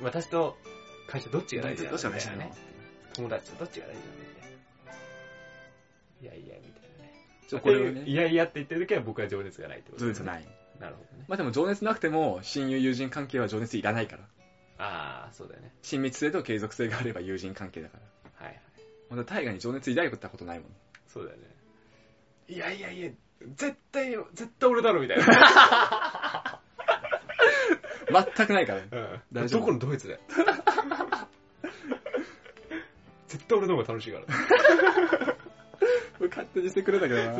[0.00, 0.04] うん。
[0.04, 0.58] 私と
[1.06, 2.62] 会社どっちが大事なのどうしたら大事なのみたいね。
[3.14, 4.42] 友達とどっちが大事なのみた
[6.22, 7.14] いやいや、みたいなね。
[7.48, 10.08] ちょ、これをね、いやいやって言ってる時は僕は情熱がないってことい。
[10.08, 10.46] 情熱ない。
[10.78, 11.24] なるほどね。
[11.28, 14.24] まあでも情熱なくても、親友友人関係は情熱いらないから。
[14.78, 15.72] ああ、そうだよね。
[15.82, 18.46] 親密性と継続性があれば友人関係だから。
[18.46, 18.62] はいはい。
[19.10, 20.68] まだ大河に情熱抱いたことないもん。
[21.08, 21.51] そうだよね。
[22.48, 23.10] いやいやいや、
[23.56, 26.60] 絶対、絶対俺だろみたいな。
[28.36, 28.80] 全くないから。
[28.80, 29.20] うん。
[29.32, 30.20] 大丈夫どこのドイツだよ。
[33.28, 34.26] 絶対俺の方が楽しいから。
[36.28, 37.32] 勝手にしてくれたけどな。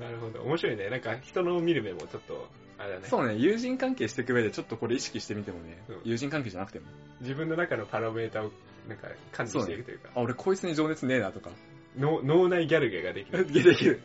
[0.00, 0.42] なるほど。
[0.42, 0.88] 面白いね。
[0.90, 3.08] なんか人の見る目もちょっと、あれだね。
[3.08, 6.86] そうね、友人関係していく上でちょっとこれ意識してみてもねうん、友人関係じゃなくても。
[7.20, 8.50] 自分の中のパラメータを、
[8.88, 11.50] なんか、感知していくというか、あ、俺こいつに情熱ねえなとか。
[11.98, 13.46] 脳脳内ギャルゲーができる。
[13.46, 14.00] できる。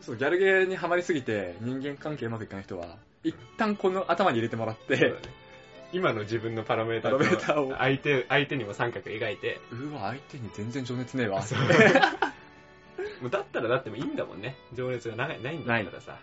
[0.00, 5.14] そう、ギャルゲーにはまりすぎて人間関係うまくいかない人は、一旦この頭に入れてもらって
[5.92, 11.42] 今の自分のパラメータパラメータをと相手、相手にも三角描いて、うわ、相手に全然情熱ねえわ。
[11.42, 11.58] そう
[13.22, 14.56] もうだったらだってもいいんだもんね。
[14.72, 16.18] 情熱がないないんだったらさ。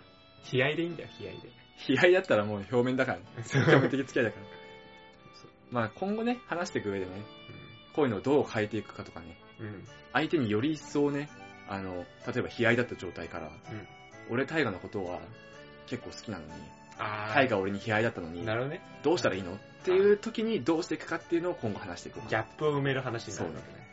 [0.52, 1.50] 悲哀でいいんだよ、悲哀で。
[1.88, 4.46] 悲哀だったらもう表面だから、 そう表面的付き合いだから。
[5.72, 7.12] まあ今後ね、話していく上でね、
[7.94, 9.66] こういうのをどう変えていくかとかね、うん。
[9.66, 9.88] うん。
[10.14, 11.30] 相手により一層ね、
[11.68, 13.52] あの、例えば悲哀だった状態から、
[14.30, 15.20] 俺大河のことは
[15.88, 16.52] 結構好きなのに、
[16.98, 18.82] あタイが俺に悲哀だったのにな、るほどね。
[19.04, 19.54] どうしたらいいの？
[19.54, 23.88] っていう時にどうしていくかっていうのを今後話していこうギャップを埋める話になるわけね。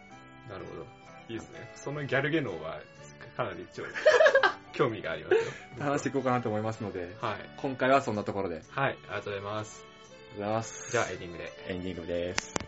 [0.51, 0.87] なるほど。
[1.29, 1.71] いいですね。
[1.75, 2.81] そのギャルゲノーは、
[3.37, 3.85] かなりちょ
[4.73, 5.41] 興味がありますよ。
[5.79, 7.37] 話していこうかなと思いますので、はい。
[7.57, 8.57] 今回はそんなところで。
[8.57, 9.85] ありはい、ありがとうございます。
[9.85, 10.91] がとうございます。
[10.91, 11.53] じゃあエンディングで。
[11.69, 12.66] エンディングです。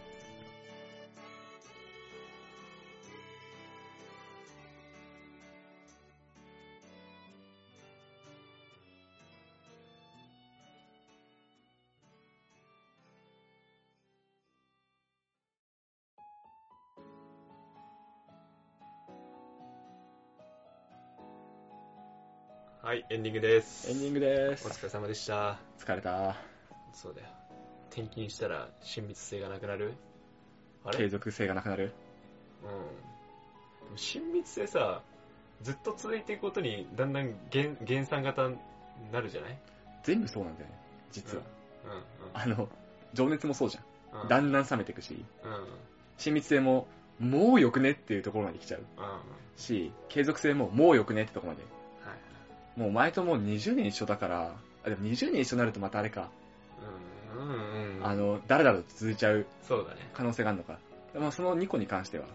[22.98, 23.88] はい、エンディングです。
[23.92, 24.70] エンディングですお。
[24.70, 25.56] 疲れ様でした。
[25.78, 26.34] 疲れた。
[26.92, 27.28] そうだよ。
[27.92, 29.94] 転勤したら親密性がなくなる？
[30.84, 30.98] あれ？
[30.98, 31.92] 継続性がなくなる？
[32.64, 33.96] うん。
[33.96, 35.00] 親密性さ、
[35.62, 38.56] ずっと続いていくことにだんだん減減産型に
[39.12, 39.58] なるじゃない？
[40.02, 40.74] 全部そうなんだよね、
[41.12, 41.44] 実は。
[41.84, 42.02] うん。
[42.34, 42.68] あの、
[43.14, 43.80] 情熱もそうじゃ
[44.12, 44.20] うん。
[44.22, 44.26] うん。
[44.26, 44.28] ん。
[44.28, 45.52] だんだん冷めていくし、うん。
[45.52, 45.66] うん。
[46.16, 46.88] 親密性も、
[47.20, 49.04] もうよくねっていうところまで来ちゃううん。
[49.04, 49.20] は
[49.56, 51.77] し、継続性ももうよくねってところまで。
[52.78, 52.82] い。
[52.82, 54.54] もう前ともう20年一緒だから、
[54.84, 56.30] あ、でも20年一緒になるとまたあれか、
[57.36, 57.42] うん。
[57.42, 57.98] うん。
[57.98, 58.06] うん。
[58.06, 60.10] あの、だらだらと続いちゃうそうだね。
[60.12, 60.78] 可能性があるのか。
[61.12, 62.26] でもその2個に関しては、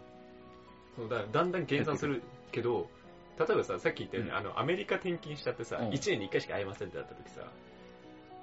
[0.95, 2.21] そうだだんだん減産する
[2.51, 2.87] けど、
[3.39, 7.41] 例えばさ、さっき言ったように、うんあの、アメリカ転勤しちゃってさ、うん1年に1回しか会えませんってなった時さ、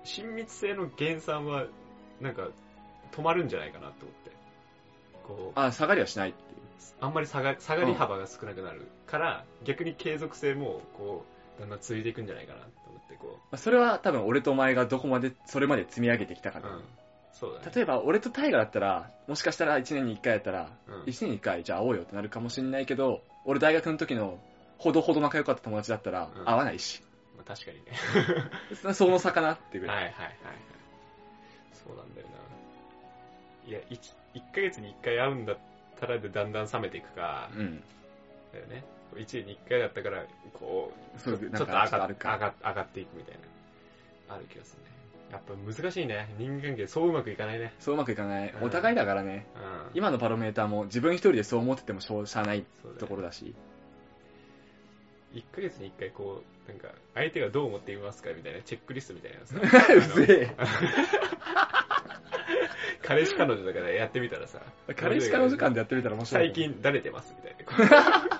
[0.04, 1.66] 親密性の減産は、
[2.20, 2.48] なんか、
[3.12, 4.30] 止まるんじゃないかなと思って。
[5.26, 6.60] こう、あ、下がりはしないっていう。
[7.00, 16.84] あんまり下が下がり幅が少なくなるから、逆に継続性も、こう、だんだん続いていくんじゃないかなと思って、こまあそれは多分俺とお前がどこまで、それまで積み上げてきたかう、ん。
[17.32, 17.72] そうだね。
[17.74, 24.38] 例えば俺とタイガだったら、もしかしたら1年に1回やったら、うん1年に1回じゃあ会おうよってなるかもしれないけど、俺大学の時の
[24.78, 27.02] ほどほど仲良かった友達だったらうん会わないし、
[27.36, 27.92] まあ、確かにね。
[28.94, 29.96] その差かなっていうぐらい。
[29.96, 30.34] はいはいはいはい。
[31.72, 32.40] そうなんだよな。
[33.68, 35.58] いや、1, 1ヶ月に1回会うんだっ
[35.98, 37.82] たらでだんだん冷めていくか、うん。
[38.52, 38.84] だよね。
[39.14, 43.34] 1年に1回だったから、こう、そうちょっと上が上が上がっていくみたい
[44.28, 44.34] な。
[44.34, 44.90] ある気がするね。
[45.32, 46.34] やっぱ難しいね。
[46.38, 47.72] 人間関係そううまくいかないね。
[47.78, 48.50] そううまくいかない。
[48.50, 49.46] うんお互いだからね。
[49.54, 49.90] うん。
[49.94, 53.54] 今のパロメーターも自分一人でそう思っててもしょうがないそうだよところだし。
[55.34, 59.60] 1ヶ月に1回こう、なんか、相手がどう思っていますかみたいなチェックリストみたいなうさ。
[60.26, 60.68] ぜあの
[63.02, 64.60] 彼氏彼女とかでやってみたらさ。
[64.88, 64.94] え。
[64.94, 66.46] 彼氏彼女間でやってみたら面白い。
[66.46, 66.52] 最。
[66.52, 68.39] 近だれてますみたいな。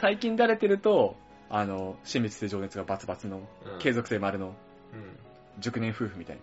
[0.00, 1.16] 最近だれてると、
[1.48, 4.54] あの、親密性情熱がバツバツの、うん継続性丸の、うん。
[5.60, 6.42] 熟年夫婦みたいな。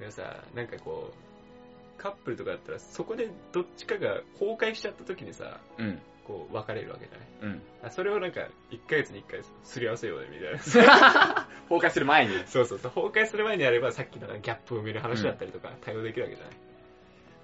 [0.00, 6.00] でもさ、なんかこう、カップルとかだったら、そこでどっちかが崩壊しちゃった時にさ、うん。
[6.26, 7.52] こう、別れるわけじゃない？
[7.52, 7.62] うん。
[7.84, 11.48] あそれをなんか、1ヶ月に1回すり合わせようね、みたいな。
[11.68, 12.34] 崩壊する前に。
[12.46, 16.54] そうそうそう、崩壊する前にやれば、さっきのギャップを埋める話だったりとか、対応できるわけじゃない？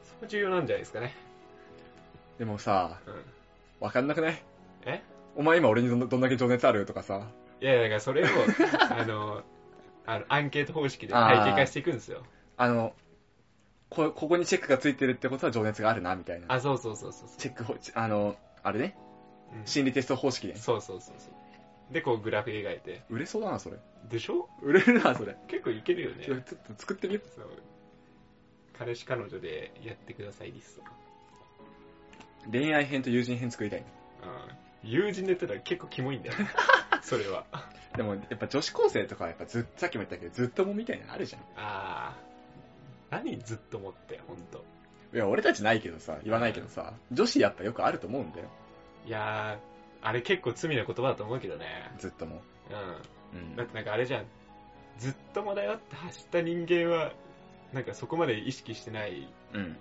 [0.04, 1.14] そこ重要なんじゃないですかね。
[2.38, 3.14] でもさ、うん。
[3.80, 4.42] わかんなくない？
[4.86, 5.02] え？
[5.38, 6.84] お前今俺にどんだけ情熱ある？
[6.84, 7.28] とかさ。
[7.60, 8.26] いやいや、だからそれを、
[8.90, 9.42] あの、
[10.04, 12.24] あの、アンケート方式で体系化していくんですよ。
[12.56, 12.92] あの、
[13.88, 16.46] こ、ここにチェックがついてるってことは情熱があるな、みたいな。
[16.48, 17.28] あ、そうそうそうそう。
[17.38, 18.96] チェックほ、あの、あれね、
[19.54, 20.56] うん心理テスト方式で。
[20.56, 21.92] そうそうそうそう。
[21.94, 23.02] で、こうグラフ描いて。
[23.08, 23.76] 売れそうだな、それ。
[24.10, 24.48] でしょ？
[24.60, 25.36] 売れるな、それ。
[25.46, 26.36] 結構いけるよねちょ。
[26.36, 27.46] っと作ってみよそう
[28.76, 30.82] 彼氏彼女でやってくださいリスト。
[32.48, 32.50] う。
[32.52, 33.80] 恋愛編と友人編作りたい。
[33.80, 33.86] うん。
[34.82, 36.48] 友人で言ったら結構キモいんだよね。
[37.02, 37.44] それは。
[37.52, 41.42] あでも、やっぱ女子高生とかはやっぱずっさっきも言ったけど、ずっともみたいなのあるじゃん。
[41.56, 43.12] あー。
[43.12, 44.64] 何ずっと持って、ほんと。
[45.12, 48.48] いや、俺たちないけどさ、言わないけどさ、女子やっぱよくあると思うんだよ。
[49.06, 51.90] いやー、あれ結構罪な言葉だと思うけどね。
[51.98, 52.42] ずっとも。
[52.70, 53.40] うん。
[53.40, 54.26] うんだってなんかあれじゃん。
[54.98, 57.12] ずっともだよって走った人間は、
[57.72, 59.76] なんかそこまで意識してないうん。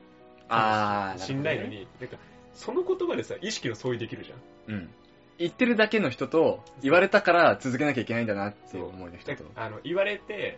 [0.49, 2.17] あー、しんないのに、なんか、
[2.57, 4.35] その言葉でさ、意識の相違できるじゃ
[4.71, 4.75] ん。
[4.75, 4.89] うん。
[5.37, 9.43] 言ってるだけの人と、言われたから続けなきゃいけないんだなっていう思いの人と。
[9.55, 10.57] あの、言われて、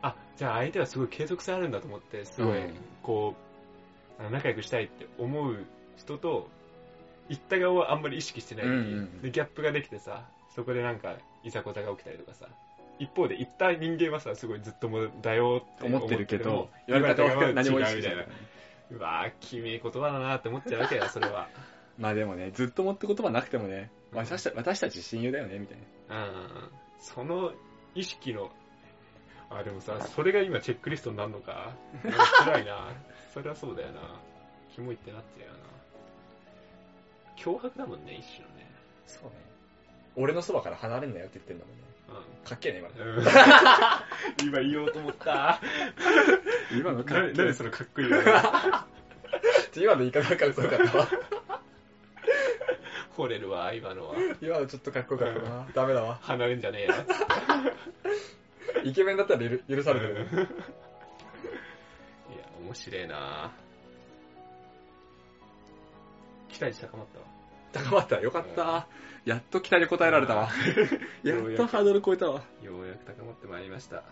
[0.00, 3.34] あ、じゃあ相手はすごい継続性あるんだと思って、すごいうん、こ
[4.18, 5.64] う、あの仲良くしたいって思う
[5.96, 6.48] 人と、
[7.28, 10.24] 言った側はあんまり意識してないうんうんうんで、ギャップができてさ、
[10.54, 12.46] そこでなんか、いざこざが起きたりとかさ、
[13.00, 18.28] 一方で言った人間はさ、すごいずっともだよって思ってるけども、言われた側は何も意違うみたいな識してない。。
[18.94, 21.48] うわぁ、きめえ言葉だなって思っちゃうわけだよ、 それは。
[21.98, 25.78] まあでもね、ずっともって言葉なくてもね、私た私たち親友だよね、みたい
[26.08, 26.26] な。
[26.26, 26.70] うんうんうん。
[26.98, 27.52] その
[27.94, 28.50] 意識の、
[29.50, 31.74] あ、でもさ、それが今チェックリストになるのか。
[32.44, 32.92] 辛いな。
[33.32, 34.00] それはそうだよな。
[34.74, 35.58] キモいってなっちゃうよな。
[37.36, 38.70] 脅迫だもんね、一種のね。
[39.06, 39.36] そうね。
[40.16, 41.84] 俺のそばから離れんなよって言ってんだもんね。
[42.18, 42.88] うかっけえね、今。
[42.88, 43.24] うん
[44.46, 45.60] 今言おうと思った。
[46.76, 48.18] 今のかっけえななんでそのかっこいいの
[49.76, 51.08] 今の言い方がかっこよかったわ。
[53.16, 54.14] 惚れるわ、今のは。
[54.40, 55.66] 今のちょっとかっこよかったな。
[55.74, 56.18] ダメだわ。
[56.22, 56.94] 離れんじゃねえよ。
[58.84, 60.14] イケメンだったら許許されてる。
[60.14, 60.46] いや、
[62.60, 63.52] 面白いな
[66.48, 67.33] 期待値高まったわ。
[67.74, 68.20] 高まった。
[68.20, 68.86] よかった。
[69.24, 70.48] やっと期待に応えられたわ。
[71.24, 72.42] やっとハードル超えたわ。
[72.62, 74.02] ようやく高まってまいりました。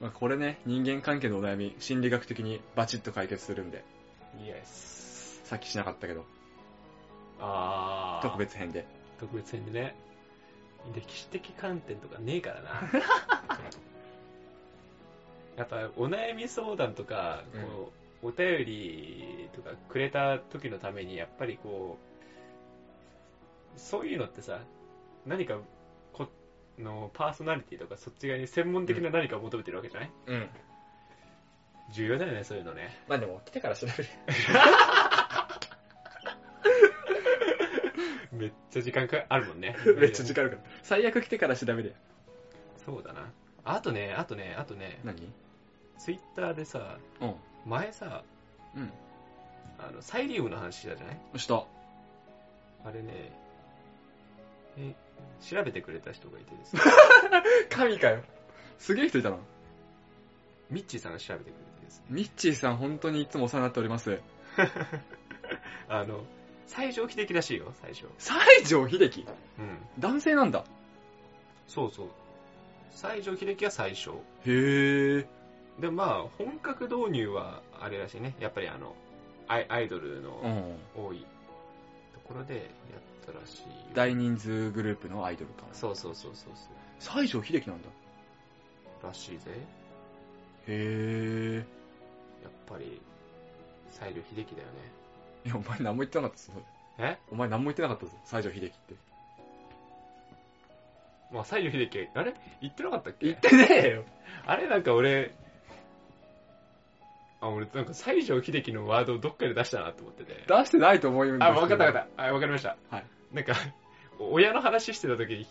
[0.00, 3.82] まあ、これね、人間関係のお悩み、心理学的にバチッと解決するんで、
[4.44, 5.40] イエス。
[5.44, 6.24] さっきしなかったけど、
[7.40, 8.28] あー。
[8.28, 8.38] 特。
[8.38, 8.86] 別編で。
[9.18, 9.96] 特別編でね。
[10.94, 12.70] 歴史的観点とかねえからな。
[15.56, 21.96] やっぱ、お悩み相談とか、こう、お便りとかくれた時のために、やっぱりこ
[23.76, 24.58] う、そういうのってさ、
[25.24, 25.60] 何か、
[26.12, 26.26] こ
[26.76, 30.48] のパーソナリティとかそっち側に専門的な何かを求めてるわけじゃない、うん。
[31.92, 33.00] 重要だよね、そういうのね。
[33.06, 34.08] まあでも、来てから調べる。
[38.32, 39.76] めっちゃ時間かあるもんね。
[39.96, 40.68] めっちゃ時間あるから。
[40.82, 41.94] 最悪来てから調べるよ。
[42.84, 43.30] そうだな。
[43.64, 45.32] あとね、あとね、あとね、何？
[45.98, 47.34] ツイッターでさ、うん。
[47.66, 48.22] 前さ、
[48.74, 48.92] うん。
[49.78, 51.38] あの、サイリウムの話したじゃない？
[51.38, 51.64] した。
[52.84, 53.32] あれね、
[54.78, 54.94] え、
[55.42, 56.82] 調べてくれた人がいてですね、
[57.70, 58.22] 神かよ。
[58.78, 59.38] すげえ人いたな。
[60.70, 64.20] ミッチーさんが調べてくれてですね、ミッチーさん、本当にいつもお世話になっております。
[65.88, 66.24] あの、
[66.66, 68.06] 西城秀樹らしいよ、最初。
[68.18, 69.26] 西城秀樹？
[69.58, 69.78] うん。
[69.98, 70.64] 男性なんだ。
[71.66, 72.08] そうそう。
[72.92, 74.10] 西城秀樹は最初。
[74.10, 75.26] へえ。
[75.80, 78.34] で、まあ、本格導入は、あれらしいね。
[78.40, 78.94] やっぱりあの、
[79.48, 80.78] アイアイドルうのん。
[80.96, 81.24] 多い
[82.14, 83.66] ところでやったらしいよ。
[83.94, 85.64] 大人数グループのアイドルか。
[85.72, 86.70] そうそうそうそうそ
[87.20, 87.88] 西城秀樹なんだ。
[89.02, 89.06] う。
[89.06, 89.50] らしいぜ。
[89.50, 89.56] へ
[90.68, 91.56] え。
[92.42, 93.00] やっぱり、
[93.90, 94.74] 西城秀樹だよね。
[95.44, 96.52] いや、お前何も言ってなかったぞ。
[96.98, 97.18] え？
[97.30, 98.94] お前何も言ってなかったぞ、西城秀樹って。
[101.30, 102.34] まあ、西城秀樹、あれ？
[102.62, 103.26] 言ってなかったっけ？
[103.26, 104.04] 言ってねえよ。
[104.46, 105.34] あれなんか俺、
[107.40, 110.44] あ、俺なんか西城秀樹のワードをどっかで出したなと思ってて。
[110.46, 112.24] 出してないと思うんですあ、けどわかったわかった。
[112.24, 112.76] あ、わかりました。
[112.90, 113.06] はい。
[113.32, 113.54] なんか、
[114.18, 115.46] お親の話してた時に、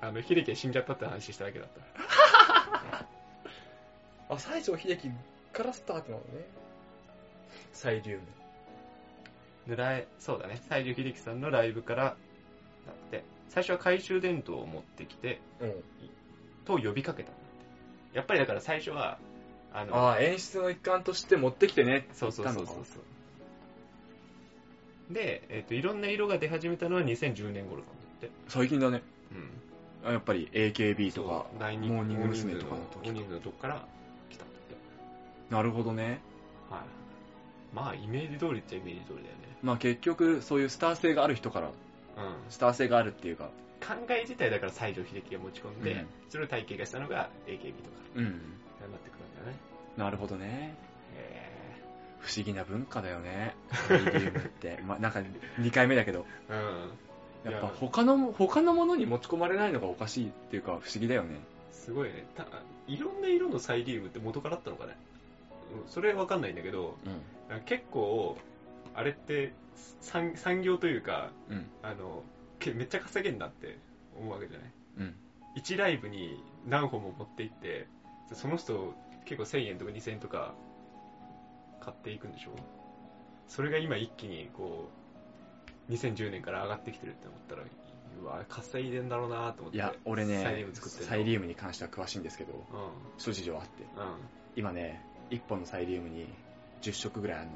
[0.00, 3.06] あの、秀樹が死んじゃったって話しただけだった。
[4.34, 5.10] あ、西城秀樹
[5.52, 6.46] からスタートなのね。
[7.72, 9.74] サイリウム。
[9.74, 10.60] 狙え、そうだね。
[10.68, 12.12] 西城秀樹さんのライブから、だ
[12.92, 15.84] って、最初は懐中電灯を持ってきて、うん。
[16.64, 17.44] と呼びかけたんだっ
[18.12, 18.16] て。
[18.16, 19.18] やっぱりだから最初は、
[19.72, 22.06] あの、ああ、演出の一環として持ってきてね。
[22.12, 23.00] そうそうそうそう言ったのかそ
[25.10, 25.14] う。
[25.14, 28.30] で、えっ、と、いろんな色が出始めたのは2010年頃なんだって。
[28.48, 29.02] 最近だね。
[29.32, 30.08] うん。
[30.08, 32.54] あやっぱり AKB とか、そう第二モーニング娘。
[32.54, 33.86] とかの時モーニングのとこから
[34.30, 35.54] 来たんだって。
[35.54, 36.20] なるほどね。
[36.70, 36.80] はい。
[37.74, 39.56] まあ、イメージ通りっちゃイメージ通りだよね。
[39.62, 41.72] まあ結局、そういうスター性がある人から、うん。
[42.48, 43.50] スター性があるっていうか、
[43.80, 48.24] 考え自体だから西城秀樹が持ち込んで、うんそれを体系化したのが AKB とかうん。
[48.24, 49.17] になってく。
[49.98, 50.74] なるほどね。
[51.14, 51.52] へ
[52.20, 53.54] 不思議な文化だよね。
[53.88, 54.80] サイリウムって。
[54.86, 55.20] まあなんか
[55.58, 56.52] 2回目だけど、え。
[57.44, 57.52] うん。
[57.52, 61.36] やっぱ他の、他のものに持ち込まれないのがおかしいっていうか不思議だよね。
[61.72, 62.26] すごいね。
[62.36, 62.46] た
[62.86, 64.96] いろんな色のサイリウムって元からあったのかね。
[65.82, 66.96] うんそれわかんないんだけど、
[67.50, 67.60] うん。
[67.62, 68.38] 結構、
[68.94, 69.52] あれって
[70.00, 71.66] 産産業というか、うん。
[71.82, 72.22] あの、
[72.58, 73.78] けめっちゃ稼げんなって
[74.18, 74.70] 思うわけじゃない？
[74.98, 75.14] うん。
[75.56, 77.86] 1ライブに何本も持って行って、
[78.32, 78.94] その人
[79.28, 80.54] 結構1000円とか2000円とか
[81.80, 82.52] 買っていくんでしょ？
[83.46, 84.90] それが今一気にこ
[85.88, 89.76] う、2010年から上がってきてるって思ったら、うわ、稼いでんだろうなと思って。
[89.76, 92.56] いや、俺ね、サイリウム作ってサイリウムに関しては詳しいんですけど、う
[93.18, 93.82] 諸事情あって。
[93.84, 93.86] ん。
[93.86, 94.16] うん。
[94.56, 96.28] 今ね、1本のサイリウムに
[96.82, 97.52] 10色ぐらいあるの。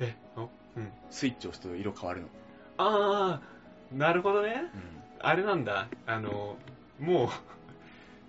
[0.00, 0.40] え、お
[0.76, 0.92] うん。
[1.10, 2.28] スイッチを押すと色変わるの。
[2.78, 4.70] あー、なるほどね。
[4.74, 5.02] うん。
[5.20, 5.88] あれなんだ。
[6.06, 6.56] あの、
[6.98, 7.28] もう、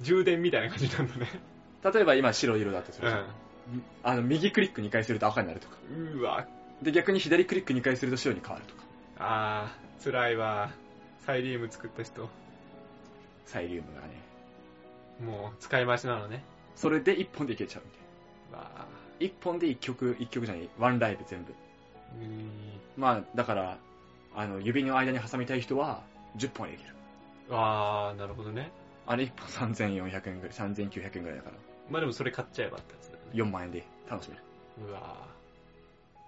[0.03, 1.54] 充電みたいな感じなんだね。
[1.91, 3.21] 例えば今白色だとするじゃん。
[3.21, 3.25] う
[4.03, 5.75] あの、右クリック2回すると赤になるとか。
[5.93, 6.19] ん。
[6.19, 6.47] うわ、
[6.81, 8.83] で、逆に左クリック2回すると白に変わるとか。
[9.19, 10.71] あー、辛いわ。
[11.19, 12.27] サイリウム作った人。
[13.45, 14.15] サイリウムがね。
[15.19, 16.43] もう、使い回しなのね。
[16.75, 18.85] それで1本でいけちゃうみたいわな。
[19.19, 21.51] 1本で1曲、1曲じゃない、1ライブ全部。
[21.51, 21.55] ー。
[22.19, 22.49] うーん。
[22.97, 23.77] まあ、だから、
[24.35, 26.03] あの、指の間に挟みたい人は、
[26.37, 26.89] 10本できる。
[27.51, 28.71] あー、なるほどね。
[29.07, 31.55] あれ1本3400円ぐらい、3900円ぐらいだから、
[31.89, 33.31] まあでもそれ買っちゃえばってやつだよね。
[33.33, 34.41] 4万円で楽しめる。
[34.89, 35.27] うわ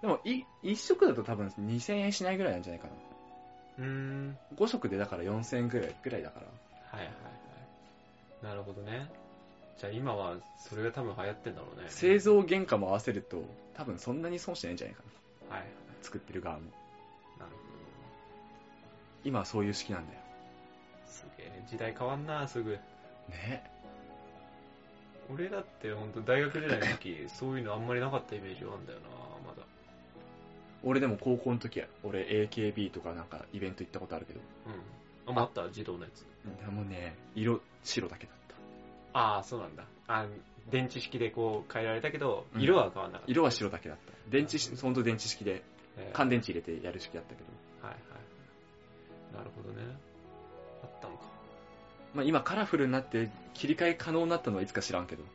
[0.00, 2.94] でも、い、1色だと多分2000円しないぐらいなんじゃないかな。
[2.94, 3.82] ー。
[3.82, 4.38] うーん。
[4.56, 6.46] 5色でだから4000円ぐらい、ぐらいだから。
[6.46, 7.12] はいはいは
[8.42, 8.44] い。
[8.44, 9.10] なるほどね。
[9.78, 11.86] じゃあ今はそれが多分流行ってんだろうね。
[11.88, 13.44] 製造原価も合わせると、
[13.74, 15.02] 多分そんなに損してないんじゃないか
[15.50, 15.56] な。
[15.56, 15.66] はい。
[16.02, 16.62] 作ってる側も。
[17.38, 17.58] なるほ
[19.24, 20.20] 今はそういう式なんだよ。
[21.06, 21.12] ど。
[21.12, 21.62] すげえ。
[21.68, 22.78] 時代変わんな、すぐ。
[23.28, 23.70] ね。
[25.30, 29.08] 俺だって本当大学時代の時、 そういうのあんまりなかったイメージがあるんだよな、
[29.46, 29.62] まだ。
[30.82, 34.40] 俺でも高校の時は、俺 AKB とかなんかイベント行ったことあるけど、
[35.26, 35.32] うん。
[35.32, 36.24] あ、また自動のやつ。
[36.64, 38.36] でもね、色白だけだっ
[39.12, 39.18] た。
[39.18, 39.84] ああ、そうなんだ。
[40.06, 40.26] あ
[40.70, 43.32] 電池式でこう変えられたけど、うん色は変わんなかった。
[43.32, 44.12] 色は白だけだった。
[44.30, 45.62] 電池し、ほんと電池式で、
[45.96, 47.46] えー乾電池入れてやる式だったけど、
[47.86, 49.36] はいはい。
[49.36, 49.82] なるほどね。
[50.82, 51.27] あったのか。
[52.14, 55.28] まあ今カラフルになって切り替え可能になったのはいつか知らんけど、ね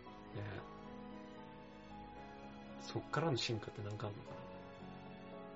[2.81, 4.29] そっからの進化って何かあるのか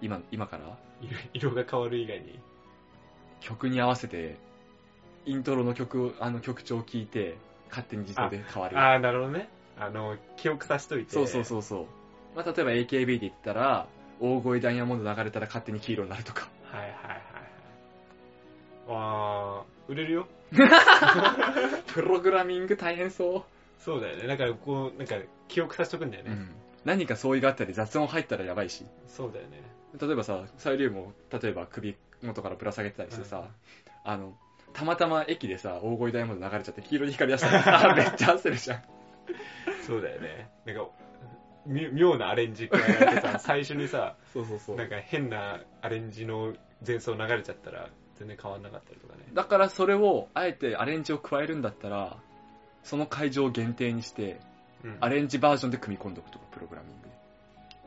[0.02, 0.64] 今、今から？
[0.66, 0.78] な
[1.34, 2.40] 色色が変わる以外に。
[3.42, 4.38] 曲に合わせて、
[5.26, 7.38] イントロの曲を、あの曲調を聴いて、
[7.70, 8.80] 勝手に自動で変わる。
[8.80, 9.50] ああ、なるほどね。
[9.78, 11.12] あの、記憶させといて。
[11.12, 11.86] そうそうそうそう。
[12.36, 13.88] まあ例えば AKB で言ったら、
[14.20, 16.50] 大声ダイヤモンド流れたら勝手に黄色になるとか。
[16.72, 17.18] はいはいはいは
[18.88, 18.92] い。
[18.92, 20.28] わー、売れるよ。
[21.94, 23.46] プログラミング大変そ
[23.80, 24.28] そうだよね。
[24.28, 25.16] だからこう、なんか
[25.48, 26.30] 記憶させとくんだよう。
[26.30, 26.36] ね。
[26.86, 28.86] 何か相違があったり雑音入ったらやばいし。
[29.08, 29.62] そうだよね。
[30.00, 33.50] 例えばさ、サイリウムを例えば首元からぶら下げてたりしてさ、
[34.04, 34.38] あの、
[34.74, 38.84] たまたま駅でさ、大声ダイヤモンド流れちゃって黄色に光り出したら さ、めっちゃ焦るじゃん。
[39.86, 40.50] そうだよね。
[40.66, 40.88] なんか、
[41.66, 46.54] み妙なアレンジ加えられてさ、最初にさ、 そうそうそなんか変なアレンジの
[46.86, 49.26] 前奏流れちゃったら、全然変わんなかったりとかね。
[49.34, 52.18] だからそれを、あえてアレンジを加えるんだったら、
[52.84, 54.40] その会場を限定にして、
[54.84, 57.14] うんアレンジバージョンで組み込んでおくとか、プログラミングで。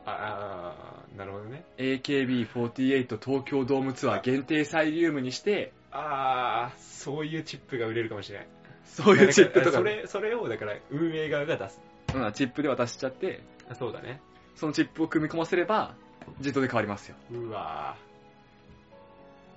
[0.05, 0.75] あ
[1.13, 1.63] あ、なるほどね。
[1.77, 8.47] AKB48 東京ドームツアー限定サイリウムにして、ああ、そういうチップが売れるかもしれない。
[8.85, 11.81] そういうチップとかそ、れ、それを、だから、運営側が出す。
[12.13, 14.19] うん、チップで渡しちゃって、あそうだね。
[14.55, 15.95] そのチップを組み込ませれば、
[16.39, 17.15] 自動で変わりますよ。
[17.31, 17.95] うわ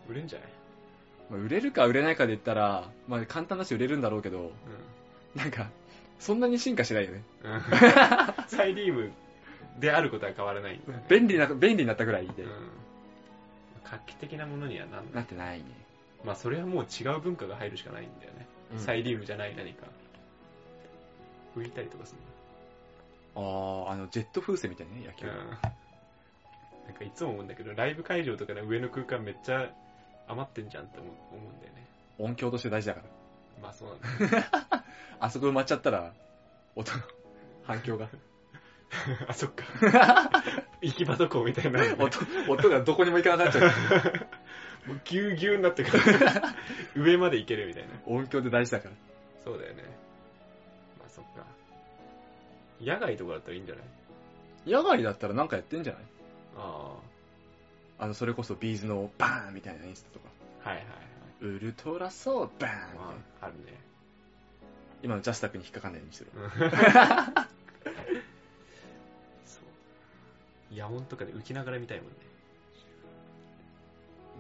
[0.08, 0.48] ー売れんじゃない？
[1.30, 4.52] まあ、売れるか売れないかで言ったら、まあ簡単だし売れるんだろうけど、
[5.34, 5.70] なんか、
[6.18, 7.22] そんなに進化しないよね。
[7.42, 7.52] うん。
[7.54, 7.60] うん。
[8.46, 9.12] サイリウム
[9.80, 10.80] であることは変わらない。
[11.08, 12.50] 便利な、便利になったぐらいでう、ん。
[13.90, 15.22] 画期的なものにはなんな。
[15.22, 15.64] ってないね。
[16.24, 18.46] まあ、それはもう違う文化が入るしかないんだよね。
[18.76, 19.86] サイリウムじゃない何か。
[21.56, 22.14] 浮いたりとかす
[23.36, 23.40] あ
[23.88, 25.32] あ、あの、ジェット風船みたいなね、野球る。
[25.32, 25.38] うん。
[26.86, 29.70] なんかいつも思うんだけど、ライブ会場とかの上の空間めっちゃ
[30.28, 31.86] 余ってんじゃんって思うんだよね。
[32.18, 33.06] 音響として大事だから。
[33.62, 33.88] まあそう
[34.20, 34.84] なんだ。
[35.20, 36.12] あそこ埋まっちゃったら、
[36.76, 36.98] 音の
[37.64, 38.08] 反響が。
[39.28, 39.64] あ、そっか。
[40.80, 41.80] 行き場どこみたいな。
[41.98, 42.18] 音、
[42.48, 43.82] 音がどこにも行かなくなっちゃ
[44.86, 44.88] う。
[44.88, 46.54] もうギューギューになってから
[46.94, 47.88] 上まで行けるみたいな。
[48.06, 48.94] 音響で大事だから。
[49.42, 49.82] そうだよね。
[50.98, 51.44] まあそっか。
[52.80, 53.84] 野外とかだったらいいんじゃない？
[54.70, 56.02] 野外だったらなんかやってんじゃない？
[56.56, 57.13] ああ
[58.06, 60.28] の、それこそビーズのバーンみたいなインスタとか。
[60.64, 60.68] あ。
[60.70, 61.56] はいはいはい。
[61.56, 63.78] ウルトラソーバーンみたいなまあ、あるね。
[65.02, 66.30] 今のジャスタックに引っかかんないようにしてる。
[69.44, 69.60] そ
[70.72, 70.74] う。
[70.74, 72.14] 野音とかで浮きながら見たいもんね。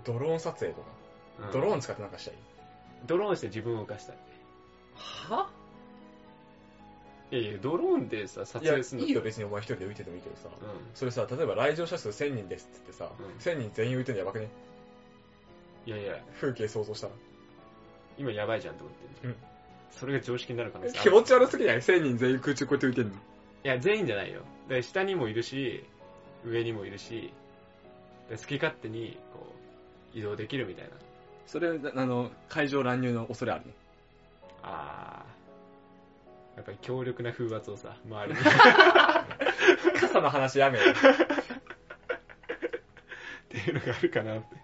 [0.04, 0.88] ドローン撮影とか。
[0.88, 2.34] うんドローン使ってなんかしたい？
[3.06, 4.16] ドローンして自分を浮かしたい。
[4.94, 5.50] は？
[7.34, 10.48] いやいや、ドローンでさ、撮いや、影するのいいよ別にお前一人で浮いててもいいけどさ。
[10.48, 10.52] う
[10.94, 14.48] それさ、例えば来場者数1000人ですって言ってさ、うん1000人全員浮いてるのやばくね？
[15.86, 15.88] ん。
[15.88, 17.12] いやいや、風景想像したら。
[18.16, 19.30] 今やばいじゃんと思ってんじゃん。
[19.30, 19.36] うん
[19.90, 23.10] それが常識になる可能性ある気持ち悪すぎない ?1000 人全員空中こうやって浮いてんの。
[23.12, 23.16] い
[23.62, 24.40] や、全員じゃないよ。
[24.68, 25.84] で下にもいるし、
[26.44, 27.32] 上にもいるし、
[28.28, 29.54] で好き勝手にこ
[30.14, 30.90] う移動できるみたいな。
[31.46, 33.72] それ、あの、会場乱入の恐れあるね。
[34.64, 35.33] あー。
[36.56, 38.38] やっぱり強力な風圧をさ、周りに。
[40.00, 40.84] 傘の話やめよ。
[40.92, 40.94] っ
[43.48, 44.56] ていうのがあるかなって。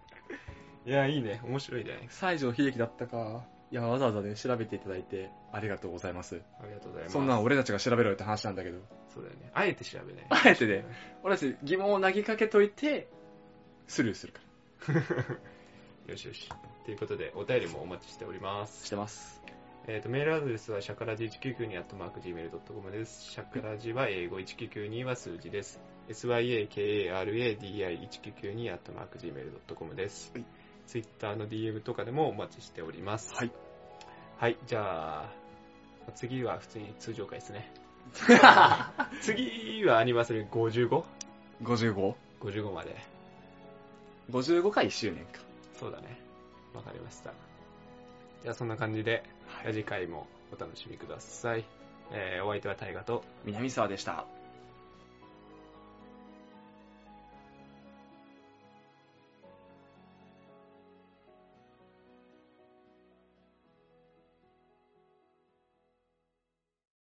[0.87, 1.41] いや、いいね。
[1.45, 2.09] 面白いね。
[2.09, 3.45] 西城秀樹だったか。
[3.71, 6.43] いや、わざわざね、調べていただいて、ありがとうございます。
[6.61, 7.13] ありがとうございます。
[7.13, 8.79] そんなん俺たちが調べろよって話なんだけど。
[9.15, 9.51] そうだよね。
[9.55, 10.27] あえて調べない。
[10.29, 10.85] あえてね。
[11.23, 13.09] 俺たち疑問を投げかけといて、
[13.87, 14.41] スルーするか
[16.07, 16.49] よしよし。
[16.85, 18.67] ということで、お便りもお待ちしておりまら。
[18.67, 18.91] すし。
[18.91, 19.41] てます。
[19.87, 23.33] えっ、と、メールアドレスは、シャカラジ1992 at mark gmail.com です。
[23.33, 25.81] シャカラジは英語1992は数字です。
[26.09, 30.45] syakaradi1992 at mark gmail.com ですはい。
[30.87, 33.33] ツイッターの DM とかでもお待ちしております。
[33.35, 33.53] はい。
[34.39, 35.33] はい、じゃあ、
[36.15, 37.73] 次は普通に通常回ですね。
[39.23, 41.05] 次はアニバーサリー 55?55
[41.63, 42.97] 55?55 まで。
[44.71, 45.41] 回1周年か。
[45.79, 46.19] そうだね。
[46.75, 47.50] わかりました。
[48.43, 50.27] じゃあそんな感じで、はじゃあ次回も
[50.57, 51.65] お楽しみください。
[52.13, 54.25] えー、お相手は大河と、南沢でした。